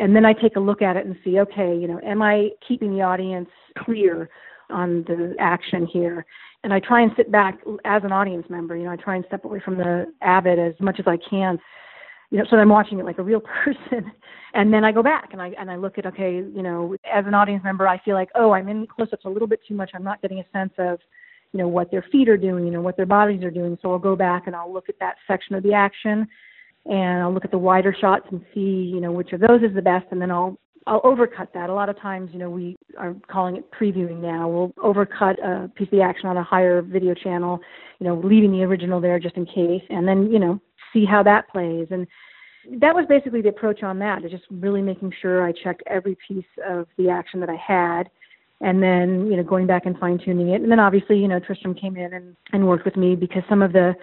And 0.00 0.16
then 0.16 0.24
I 0.24 0.32
take 0.32 0.56
a 0.56 0.60
look 0.60 0.82
at 0.82 0.96
it 0.96 1.06
and 1.06 1.14
see, 1.22 1.38
okay, 1.40 1.76
you 1.76 1.86
know, 1.86 2.00
am 2.04 2.22
I 2.22 2.48
keeping 2.66 2.92
the 2.92 3.02
audience 3.02 3.50
clear 3.78 4.28
on 4.70 5.04
the 5.06 5.36
action 5.38 5.86
here? 5.86 6.26
and 6.62 6.72
I 6.72 6.80
try 6.80 7.02
and 7.02 7.10
sit 7.16 7.32
back 7.32 7.58
as 7.84 8.02
an 8.04 8.12
audience 8.12 8.46
member. 8.50 8.76
You 8.76 8.84
know, 8.84 8.90
I 8.90 8.96
try 8.96 9.16
and 9.16 9.24
step 9.26 9.44
away 9.44 9.60
from 9.64 9.76
the 9.78 10.06
avid 10.20 10.58
as 10.58 10.74
much 10.80 10.98
as 10.98 11.06
I 11.06 11.16
can. 11.16 11.58
You 12.30 12.38
know, 12.38 12.44
so 12.48 12.56
I'm 12.56 12.68
watching 12.68 12.98
it 12.98 13.04
like 13.04 13.18
a 13.18 13.22
real 13.22 13.40
person, 13.64 14.12
and 14.54 14.72
then 14.72 14.84
I 14.84 14.92
go 14.92 15.02
back 15.02 15.30
and 15.32 15.40
I 15.40 15.52
and 15.58 15.70
I 15.70 15.76
look 15.76 15.98
at 15.98 16.06
okay, 16.06 16.34
you 16.36 16.62
know, 16.62 16.96
as 17.10 17.24
an 17.26 17.34
audience 17.34 17.64
member, 17.64 17.88
I 17.88 17.98
feel 18.04 18.14
like 18.14 18.28
oh, 18.34 18.52
I'm 18.52 18.68
in 18.68 18.86
close-ups 18.86 19.24
a 19.24 19.30
little 19.30 19.48
bit 19.48 19.60
too 19.66 19.74
much. 19.74 19.90
I'm 19.94 20.04
not 20.04 20.22
getting 20.22 20.40
a 20.40 20.44
sense 20.52 20.72
of, 20.78 20.98
you 21.52 21.58
know, 21.58 21.68
what 21.68 21.90
their 21.90 22.04
feet 22.12 22.28
are 22.28 22.36
doing, 22.36 22.66
you 22.66 22.70
know, 22.70 22.82
what 22.82 22.96
their 22.96 23.06
bodies 23.06 23.42
are 23.42 23.50
doing. 23.50 23.78
So 23.80 23.90
I'll 23.90 23.98
go 23.98 24.14
back 24.14 24.46
and 24.46 24.54
I'll 24.54 24.72
look 24.72 24.88
at 24.88 24.98
that 25.00 25.16
section 25.26 25.54
of 25.54 25.62
the 25.62 25.72
action, 25.72 26.28
and 26.90 27.22
I'll 27.22 27.32
look 27.32 27.44
at 27.44 27.52
the 27.52 27.58
wider 27.58 27.96
shots 27.98 28.26
and 28.30 28.44
see, 28.52 28.60
you 28.60 29.00
know, 29.00 29.12
which 29.12 29.32
of 29.32 29.40
those 29.40 29.62
is 29.62 29.74
the 29.74 29.80
best, 29.80 30.06
and 30.10 30.20
then 30.20 30.30
I'll 30.30 30.58
I'll 30.86 31.02
overcut 31.02 31.52
that. 31.54 31.70
A 31.70 31.74
lot 31.74 31.88
of 31.88 31.98
times, 32.00 32.30
you 32.32 32.38
know, 32.38 32.50
we 32.50 32.76
are 32.98 33.14
calling 33.30 33.56
it 33.56 33.70
previewing 33.70 34.20
now. 34.20 34.48
We'll 34.48 34.72
overcut 34.72 35.38
a 35.44 35.68
piece 35.68 35.86
of 35.88 35.92
the 35.92 36.02
action 36.02 36.28
on 36.28 36.36
a 36.36 36.42
higher 36.42 36.82
video 36.82 37.14
channel, 37.14 37.60
you 37.98 38.06
know, 38.06 38.20
leaving 38.24 38.50
the 38.50 38.62
original 38.64 39.00
there 39.00 39.18
just 39.20 39.36
in 39.36 39.46
case, 39.46 39.82
and 39.88 40.08
then, 40.08 40.30
you 40.32 40.38
know, 40.38 40.60
see 40.92 41.04
how 41.04 41.22
that 41.22 41.48
plays. 41.48 41.86
And 41.90 42.06
that 42.80 42.94
was 42.94 43.04
basically 43.08 43.42
the 43.42 43.50
approach 43.50 43.82
on 43.82 43.98
that, 44.00 44.24
is 44.24 44.30
just 44.30 44.44
really 44.50 44.82
making 44.82 45.12
sure 45.20 45.46
I 45.46 45.52
checked 45.52 45.82
every 45.86 46.16
piece 46.26 46.44
of 46.68 46.86
the 46.98 47.08
action 47.08 47.40
that 47.40 47.50
I 47.50 47.56
had 47.56 48.10
and 48.62 48.82
then, 48.82 49.26
you 49.30 49.36
know, 49.36 49.42
going 49.42 49.66
back 49.66 49.86
and 49.86 49.98
fine 49.98 50.18
tuning 50.18 50.50
it. 50.50 50.60
And 50.60 50.70
then 50.70 50.80
obviously, 50.80 51.18
you 51.18 51.28
know, 51.28 51.40
Tristram 51.40 51.74
came 51.74 51.96
in 51.96 52.12
and, 52.12 52.36
and 52.52 52.66
worked 52.66 52.84
with 52.84 52.96
me 52.96 53.16
because 53.16 53.42
some 53.48 53.62
of 53.62 53.72
the 53.72 53.94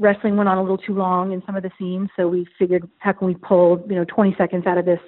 wrestling 0.00 0.36
went 0.36 0.48
on 0.48 0.58
a 0.58 0.62
little 0.62 0.78
too 0.78 0.94
long 0.94 1.32
in 1.32 1.42
some 1.46 1.54
of 1.54 1.62
the 1.62 1.70
scenes. 1.78 2.08
So 2.16 2.26
we 2.26 2.46
figured, 2.58 2.88
how 2.98 3.12
can 3.12 3.28
we 3.28 3.34
pull, 3.34 3.84
you 3.88 3.94
know, 3.94 4.04
20 4.04 4.34
seconds 4.36 4.66
out 4.66 4.78
of 4.78 4.84
this 4.86 5.00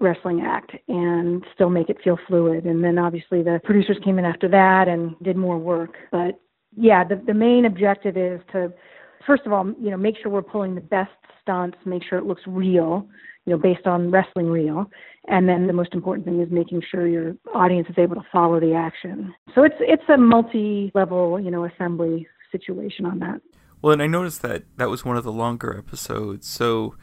wrestling 0.00 0.40
act 0.40 0.72
and 0.88 1.44
still 1.54 1.70
make 1.70 1.88
it 1.88 1.98
feel 2.02 2.18
fluid. 2.26 2.64
And 2.64 2.82
then 2.82 2.98
obviously 2.98 3.42
the 3.42 3.60
producers 3.64 3.98
came 4.02 4.18
in 4.18 4.24
after 4.24 4.48
that 4.48 4.88
and 4.88 5.14
did 5.22 5.36
more 5.36 5.58
work. 5.58 5.94
But 6.10 6.40
yeah, 6.76 7.04
the 7.04 7.22
the 7.26 7.34
main 7.34 7.66
objective 7.66 8.16
is 8.16 8.40
to 8.52 8.72
first 9.26 9.42
of 9.46 9.52
all, 9.52 9.66
you 9.80 9.90
know, 9.90 9.96
make 9.96 10.16
sure 10.20 10.32
we're 10.32 10.42
pulling 10.42 10.74
the 10.74 10.80
best 10.80 11.10
stunts, 11.42 11.76
make 11.84 12.02
sure 12.02 12.18
it 12.18 12.24
looks 12.24 12.42
real, 12.46 13.06
you 13.44 13.52
know, 13.52 13.58
based 13.58 13.86
on 13.86 14.10
wrestling 14.10 14.48
real. 14.48 14.90
And 15.28 15.48
then 15.48 15.66
the 15.66 15.72
most 15.72 15.92
important 15.92 16.26
thing 16.26 16.40
is 16.40 16.50
making 16.50 16.82
sure 16.90 17.06
your 17.06 17.36
audience 17.54 17.88
is 17.90 17.98
able 17.98 18.14
to 18.16 18.26
follow 18.32 18.58
the 18.58 18.74
action. 18.74 19.34
So 19.54 19.64
it's 19.64 19.76
it's 19.80 20.08
a 20.08 20.16
multi-level, 20.16 21.40
you 21.40 21.50
know, 21.50 21.66
assembly 21.66 22.26
situation 22.50 23.04
on 23.04 23.18
that. 23.20 23.40
Well, 23.82 23.92
and 23.92 24.02
I 24.02 24.06
noticed 24.06 24.42
that 24.42 24.64
that 24.76 24.90
was 24.90 25.04
one 25.04 25.16
of 25.16 25.24
the 25.24 25.32
longer 25.32 25.76
episodes. 25.76 26.46
So 26.46 26.94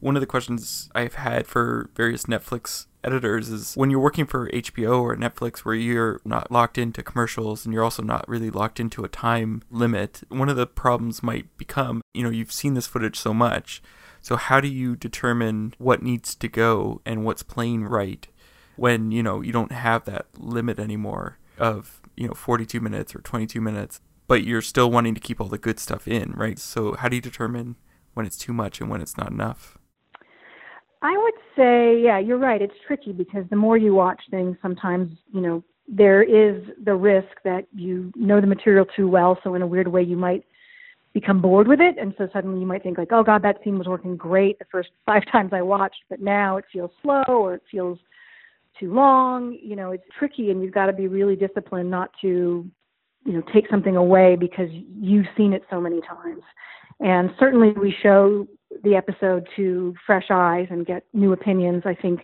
one 0.00 0.16
of 0.16 0.20
the 0.20 0.26
questions 0.26 0.90
I've 0.94 1.14
had 1.14 1.46
for 1.46 1.90
various 1.94 2.24
Netflix 2.24 2.86
editors 3.04 3.50
is 3.50 3.74
when 3.74 3.90
you're 3.90 4.00
working 4.00 4.26
for 4.26 4.50
HBO 4.50 5.00
or 5.00 5.16
Netflix 5.16 5.58
where 5.60 5.74
you're 5.74 6.20
not 6.24 6.50
locked 6.50 6.78
into 6.78 7.02
commercials 7.02 7.64
and 7.64 7.72
you're 7.72 7.84
also 7.84 8.02
not 8.02 8.28
really 8.28 8.50
locked 8.50 8.80
into 8.80 9.04
a 9.04 9.08
time 9.08 9.62
limit, 9.70 10.22
one 10.28 10.48
of 10.48 10.56
the 10.56 10.66
problems 10.66 11.22
might 11.22 11.56
become, 11.56 12.02
you 12.12 12.22
know, 12.22 12.30
you've 12.30 12.52
seen 12.52 12.74
this 12.74 12.86
footage 12.86 13.18
so 13.18 13.32
much. 13.32 13.82
So 14.20 14.36
how 14.36 14.60
do 14.60 14.68
you 14.68 14.96
determine 14.96 15.74
what 15.78 16.02
needs 16.02 16.34
to 16.34 16.48
go 16.48 17.00
and 17.04 17.24
what's 17.24 17.42
playing 17.42 17.84
right 17.84 18.26
when, 18.76 19.12
you 19.12 19.22
know, 19.22 19.40
you 19.42 19.52
don't 19.52 19.72
have 19.72 20.04
that 20.06 20.26
limit 20.36 20.78
anymore 20.78 21.38
of, 21.58 22.00
you 22.16 22.26
know, 22.26 22.34
42 22.34 22.80
minutes 22.80 23.14
or 23.14 23.20
22 23.20 23.60
minutes, 23.60 24.00
but 24.26 24.44
you're 24.44 24.62
still 24.62 24.90
wanting 24.90 25.14
to 25.14 25.20
keep 25.20 25.40
all 25.40 25.48
the 25.48 25.58
good 25.58 25.78
stuff 25.78 26.08
in, 26.08 26.32
right? 26.32 26.58
So 26.58 26.94
how 26.94 27.08
do 27.08 27.16
you 27.16 27.22
determine 27.22 27.76
when 28.14 28.26
it's 28.26 28.36
too 28.36 28.52
much 28.52 28.80
and 28.80 28.90
when 28.90 29.00
it's 29.00 29.16
not 29.16 29.30
enough? 29.30 29.78
I 31.02 31.16
would 31.16 31.34
say, 31.54 32.00
yeah, 32.02 32.18
you're 32.18 32.38
right. 32.38 32.62
It's 32.62 32.74
tricky 32.86 33.12
because 33.12 33.44
the 33.50 33.56
more 33.56 33.76
you 33.76 33.94
watch 33.94 34.22
things, 34.30 34.56
sometimes, 34.62 35.12
you 35.32 35.42
know, 35.42 35.62
there 35.86 36.22
is 36.22 36.62
the 36.82 36.94
risk 36.94 37.28
that 37.44 37.66
you 37.74 38.10
know 38.16 38.40
the 38.40 38.46
material 38.46 38.86
too 38.96 39.06
well. 39.06 39.38
So 39.44 39.54
in 39.54 39.60
a 39.60 39.66
weird 39.66 39.88
way, 39.88 40.02
you 40.02 40.16
might 40.16 40.44
become 41.12 41.40
bored 41.40 41.68
with 41.68 41.80
it. 41.80 41.96
And 41.98 42.14
so 42.18 42.28
suddenly 42.32 42.60
you 42.60 42.66
might 42.66 42.82
think 42.82 42.98
like, 42.98 43.12
oh 43.12 43.22
God, 43.22 43.42
that 43.42 43.58
scene 43.62 43.78
was 43.78 43.86
working 43.86 44.16
great 44.16 44.58
the 44.58 44.64
first 44.70 44.88
five 45.06 45.22
times 45.30 45.52
I 45.52 45.62
watched, 45.62 46.02
but 46.08 46.20
now 46.20 46.56
it 46.56 46.64
feels 46.72 46.90
slow 47.02 47.22
or 47.28 47.54
it 47.54 47.62
feels 47.70 47.98
too 48.78 48.92
long. 48.92 49.56
You 49.62 49.76
know, 49.76 49.92
it's 49.92 50.04
tricky 50.18 50.50
and 50.50 50.62
you've 50.62 50.74
got 50.74 50.86
to 50.86 50.92
be 50.92 51.06
really 51.06 51.36
disciplined 51.36 51.90
not 51.90 52.10
to, 52.22 52.68
you 53.24 53.32
know, 53.32 53.42
take 53.52 53.68
something 53.70 53.96
away 53.96 54.36
because 54.36 54.68
you've 54.70 55.26
seen 55.36 55.52
it 55.52 55.62
so 55.70 55.80
many 55.80 56.00
times. 56.02 56.42
And 57.00 57.30
certainly 57.38 57.72
we 57.72 57.94
show 58.02 58.46
the 58.82 58.94
episode 58.94 59.48
to 59.56 59.94
fresh 60.06 60.26
eyes 60.30 60.66
and 60.70 60.86
get 60.86 61.04
new 61.12 61.32
opinions. 61.32 61.82
I 61.86 61.94
think 61.94 62.20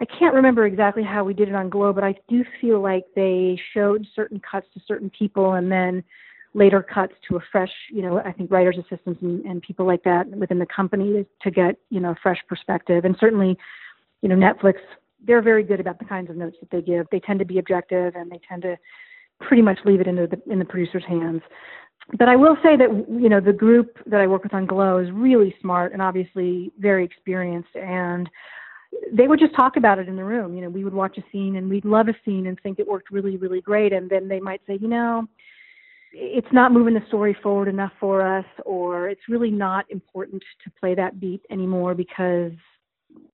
I 0.00 0.06
can't 0.06 0.34
remember 0.34 0.64
exactly 0.64 1.02
how 1.02 1.24
we 1.24 1.34
did 1.34 1.48
it 1.48 1.54
on 1.54 1.68
Glow, 1.68 1.92
but 1.92 2.04
I 2.04 2.14
do 2.28 2.44
feel 2.60 2.80
like 2.80 3.04
they 3.14 3.60
showed 3.74 4.06
certain 4.14 4.40
cuts 4.40 4.66
to 4.74 4.80
certain 4.86 5.10
people 5.10 5.54
and 5.54 5.70
then 5.70 6.02
later 6.54 6.82
cuts 6.82 7.12
to 7.28 7.36
a 7.36 7.40
fresh, 7.52 7.70
you 7.92 8.02
know, 8.02 8.18
I 8.18 8.32
think 8.32 8.50
writers 8.50 8.76
assistants 8.78 9.20
and, 9.22 9.44
and 9.44 9.62
people 9.62 9.86
like 9.86 10.02
that 10.04 10.26
within 10.28 10.58
the 10.58 10.66
company 10.66 11.26
to 11.42 11.50
get, 11.50 11.76
you 11.90 12.00
know, 12.00 12.10
a 12.10 12.16
fresh 12.22 12.38
perspective. 12.48 13.04
And 13.04 13.14
certainly, 13.20 13.58
you 14.22 14.28
know, 14.28 14.34
Netflix, 14.34 14.74
they're 15.24 15.42
very 15.42 15.62
good 15.62 15.80
about 15.80 15.98
the 15.98 16.06
kinds 16.06 16.30
of 16.30 16.36
notes 16.36 16.56
that 16.60 16.70
they 16.70 16.80
give. 16.80 17.06
They 17.12 17.20
tend 17.20 17.38
to 17.40 17.44
be 17.44 17.58
objective 17.58 18.14
and 18.16 18.30
they 18.30 18.40
tend 18.48 18.62
to 18.62 18.76
pretty 19.40 19.62
much 19.62 19.78
leave 19.84 20.00
it 20.00 20.06
into 20.06 20.26
the 20.26 20.40
in 20.50 20.58
the 20.58 20.64
producer's 20.64 21.04
hands 21.04 21.42
but 22.18 22.28
I 22.28 22.36
will 22.36 22.56
say 22.62 22.76
that 22.76 22.88
you 23.08 23.28
know 23.28 23.40
the 23.40 23.52
group 23.52 23.98
that 24.06 24.20
I 24.20 24.26
work 24.26 24.42
with 24.42 24.54
on 24.54 24.66
Glow 24.66 24.98
is 24.98 25.10
really 25.12 25.54
smart 25.60 25.92
and 25.92 26.02
obviously 26.02 26.72
very 26.78 27.04
experienced, 27.04 27.74
and 27.76 28.28
they 29.12 29.28
would 29.28 29.38
just 29.38 29.54
talk 29.54 29.76
about 29.76 29.98
it 29.98 30.08
in 30.08 30.16
the 30.16 30.24
room. 30.24 30.54
You 30.54 30.62
know, 30.62 30.68
we 30.68 30.82
would 30.82 30.94
watch 30.94 31.16
a 31.18 31.24
scene 31.30 31.56
and 31.56 31.70
we'd 31.70 31.84
love 31.84 32.08
a 32.08 32.14
scene 32.24 32.46
and 32.46 32.58
think 32.60 32.78
it 32.78 32.88
worked 32.88 33.10
really, 33.10 33.36
really 33.36 33.60
great, 33.60 33.92
and 33.92 34.10
then 34.10 34.28
they 34.28 34.40
might 34.40 34.60
say, 34.66 34.78
you 34.80 34.88
know, 34.88 35.26
it's 36.12 36.52
not 36.52 36.72
moving 36.72 36.94
the 36.94 37.06
story 37.06 37.36
forward 37.40 37.68
enough 37.68 37.92
for 38.00 38.26
us, 38.26 38.46
or 38.64 39.08
it's 39.08 39.28
really 39.28 39.50
not 39.50 39.84
important 39.90 40.42
to 40.64 40.70
play 40.80 40.94
that 40.94 41.20
beat 41.20 41.42
anymore 41.50 41.94
because 41.94 42.52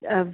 of 0.09 0.33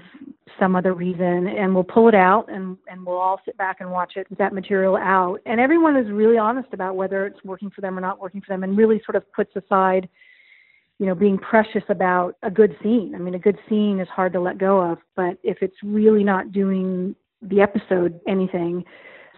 some 0.59 0.77
other 0.77 0.93
reason 0.93 1.47
and 1.47 1.75
we'll 1.75 1.85
pull 1.85 2.09
it 2.09 2.15
out 2.15 2.51
and 2.51 2.77
and 2.89 3.05
we'll 3.05 3.19
all 3.19 3.41
sit 3.45 3.57
back 3.57 3.81
and 3.81 3.91
watch 3.91 4.15
it 4.17 4.27
that 4.39 4.53
material 4.53 4.97
out. 4.97 5.39
And 5.47 5.61
everyone 5.61 5.97
is 5.97 6.11
really 6.11 6.39
honest 6.39 6.69
about 6.73 6.97
whether 6.97 7.27
it's 7.27 7.43
working 7.45 7.71
for 7.71 7.81
them 7.81 7.97
or 7.97 8.01
not 8.01 8.21
working 8.21 8.41
for 8.41 8.53
them 8.53 8.63
and 8.65 8.77
really 8.77 9.01
sort 9.05 9.17
of 9.17 9.31
puts 9.33 9.55
aside 9.57 10.09
you 10.99 11.07
know 11.07 11.15
being 11.15 11.39
precious 11.39 11.83
about 11.89 12.37
a 12.43 12.51
good 12.51 12.77
scene. 12.83 13.15
I 13.15 13.19
mean 13.19 13.35
a 13.35 13.39
good 13.39 13.59
scene 13.69 13.99
is 14.01 14.09
hard 14.09 14.33
to 14.35 14.41
let 14.41 14.59
go 14.59 14.81
of 14.81 14.99
but 15.17 15.39
if 15.43 15.59
it's 15.63 15.77
really 15.83 16.25
not 16.25 16.53
doing 16.53 17.15
the 17.41 17.61
episode 17.61 18.21
anything 18.29 18.85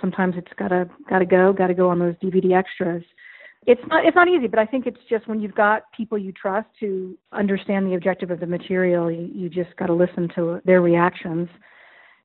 sometimes 0.01 0.35
it's 0.37 0.53
got 0.59 0.69
to 0.69 0.89
got 1.09 1.21
to 1.21 1.27
go 1.27 1.53
got 1.53 1.69
to 1.69 1.75
go 1.75 1.89
on 1.89 1.99
those 1.99 2.15
dvd 2.17 2.53
extras 2.53 3.03
it's 3.67 3.81
not 3.89 4.05
it's 4.05 4.15
not 4.15 4.29
easy, 4.29 4.47
but 4.47 4.59
I 4.59 4.67
think 4.67 4.87
it's 4.87 5.01
just 5.09 5.27
when 5.29 5.41
you've 5.41 5.55
got 5.55 5.83
people 5.97 6.19
you 6.19 6.33
trust 6.33 6.69
who 6.81 7.17
understand 7.33 7.87
the 7.87 7.95
objective 7.95 8.31
of 8.31 8.41
the 8.41 8.47
material, 8.47 9.11
you, 9.11 9.31
you 9.33 9.49
just 9.49 9.77
got 9.77 9.87
to 9.87 9.95
listen 9.95 10.29
to 10.35 10.61
their 10.65 10.81
reactions 10.81 11.49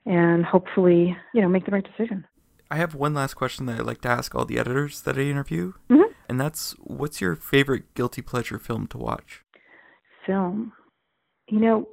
and 0.06 0.46
hopefully, 0.46 1.16
you 1.34 1.42
know, 1.42 1.50
make 1.50 1.66
the 1.66 1.72
right 1.72 1.86
decision. 1.86 2.26
I 2.72 2.78
have 2.78 2.96
one 2.96 3.14
last 3.14 3.34
question 3.34 3.66
that 3.66 3.80
I'd 3.80 3.86
like 3.86 4.02
to 4.02 4.10
ask 4.10 4.36
all 4.36 4.46
the 4.46 4.60
editors 4.60 5.02
that 5.02 5.18
I 5.18 5.22
interview, 5.22 5.74
mm-hmm. 5.90 6.12
and 6.28 6.40
that's 6.40 6.76
what's 6.80 7.20
your 7.20 7.36
favorite 7.36 7.94
guilty 7.96 8.22
pleasure 8.22 8.60
film 8.60 8.88
to 8.88 8.98
watch? 8.98 9.44
Film. 10.26 10.74
You 11.48 11.60
know, 11.60 11.90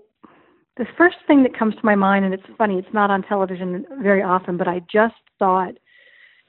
the 0.77 0.87
first 0.99 1.17
thing 1.27 1.43
that 1.45 1.59
comes 1.59 1.75
to 1.75 1.81
my 1.83 1.95
mind, 1.95 2.27
and 2.27 2.35
it's 2.35 2.43
funny, 2.59 2.79
it's 2.79 2.93
not 2.93 3.11
on 3.11 3.23
television 3.23 3.87
very 4.03 4.23
often, 4.23 4.59
but 4.59 4.69
I 4.69 4.81
just 4.93 5.15
saw 5.39 5.65
it 5.65 5.79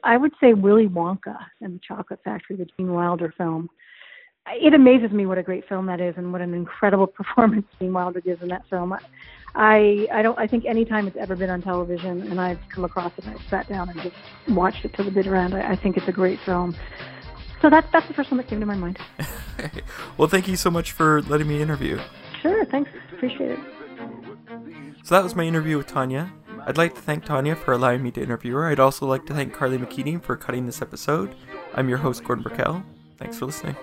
I 0.04 0.18
would 0.18 0.34
say 0.40 0.54
Willy 0.54 0.88
Wonka 0.88 1.38
and 1.62 1.76
the 1.76 1.80
Chocolate 1.86 2.20
Factory, 2.24 2.56
the 2.56 2.68
Gene 2.78 2.94
Wilder 2.94 3.34
film. 3.38 3.70
It 4.50 4.74
amazes 4.74 5.12
me 5.12 5.26
what 5.26 5.38
a 5.38 5.44
great 5.44 5.68
film 5.68 5.88
that 5.88 6.00
is, 6.00 6.16
and 6.18 6.32
what 6.32 6.42
an 6.42 6.54
incredible 6.54 7.08
performance 7.08 7.66
Gene 7.80 7.94
Wilder 7.94 8.22
gives 8.22 8.42
in 8.42 8.50
that 8.50 8.64
film. 8.70 8.96
I 9.56 10.08
I 10.14 10.22
don't 10.22 10.38
I 10.38 10.48
think 10.48 10.66
any 10.66 10.86
time 10.86 11.08
it's 11.08 11.18
ever 11.18 11.36
been 11.36 11.50
on 11.50 11.62
television, 11.62 12.30
and 12.30 12.40
I've 12.40 12.60
come 12.70 12.86
across 12.86 13.12
it, 13.18 13.26
and 13.26 13.38
I 13.38 13.50
sat 13.50 13.68
down 13.68 13.90
and 13.90 14.02
just 14.02 14.16
watched 14.50 14.86
it 14.86 14.94
to 14.96 15.04
the 15.04 15.12
bitter 15.12 15.36
end. 15.36 15.54
I, 15.54 15.72
I 15.72 15.76
think 15.76 15.98
it's 15.98 16.08
a 16.08 16.12
great 16.12 16.40
film. 16.46 16.76
So 17.62 17.70
that's 17.70 17.88
that's 17.92 18.08
the 18.08 18.14
first 18.14 18.30
one 18.30 18.38
that 18.38 18.48
came 18.48 18.60
to 18.60 18.66
my 18.66 18.76
mind. 18.76 19.00
well, 20.18 20.28
thank 20.28 20.48
you 20.48 20.56
so 20.56 20.70
much 20.70 20.92
for 20.92 21.24
letting 21.24 21.48
me 21.48 21.62
interview. 21.62 22.00
Sure, 22.42 22.66
thanks. 22.66 22.92
Appreciate 23.14 23.52
it. 23.52 23.60
So 25.04 25.16
that 25.16 25.24
was 25.24 25.36
my 25.36 25.44
interview 25.44 25.78
with 25.78 25.88
Tanya. 25.88 26.32
I'd 26.68 26.78
like 26.78 26.96
to 26.96 27.02
thank 27.02 27.24
Tanya 27.24 27.56
for 27.56 27.72
allowing 27.72 28.04
me 28.04 28.12
to 28.12 28.22
interview 28.22 28.54
her. 28.56 28.68
I'd 28.68 28.80
also 28.80 29.06
like 29.06 29.26
to 29.28 29.34
thank 29.34 29.54
Carly 29.54 29.78
McKeating 29.78 30.22
for 30.22 30.36
cutting 30.36 30.66
this 30.66 30.82
episode. 30.82 31.34
I'm 31.74 31.88
your 31.88 32.00
host, 32.00 32.26
Gordon 32.26 32.44
Burkell. 32.44 32.84
Thanks 33.18 33.40
for 33.40 33.46
listening. 33.46 33.78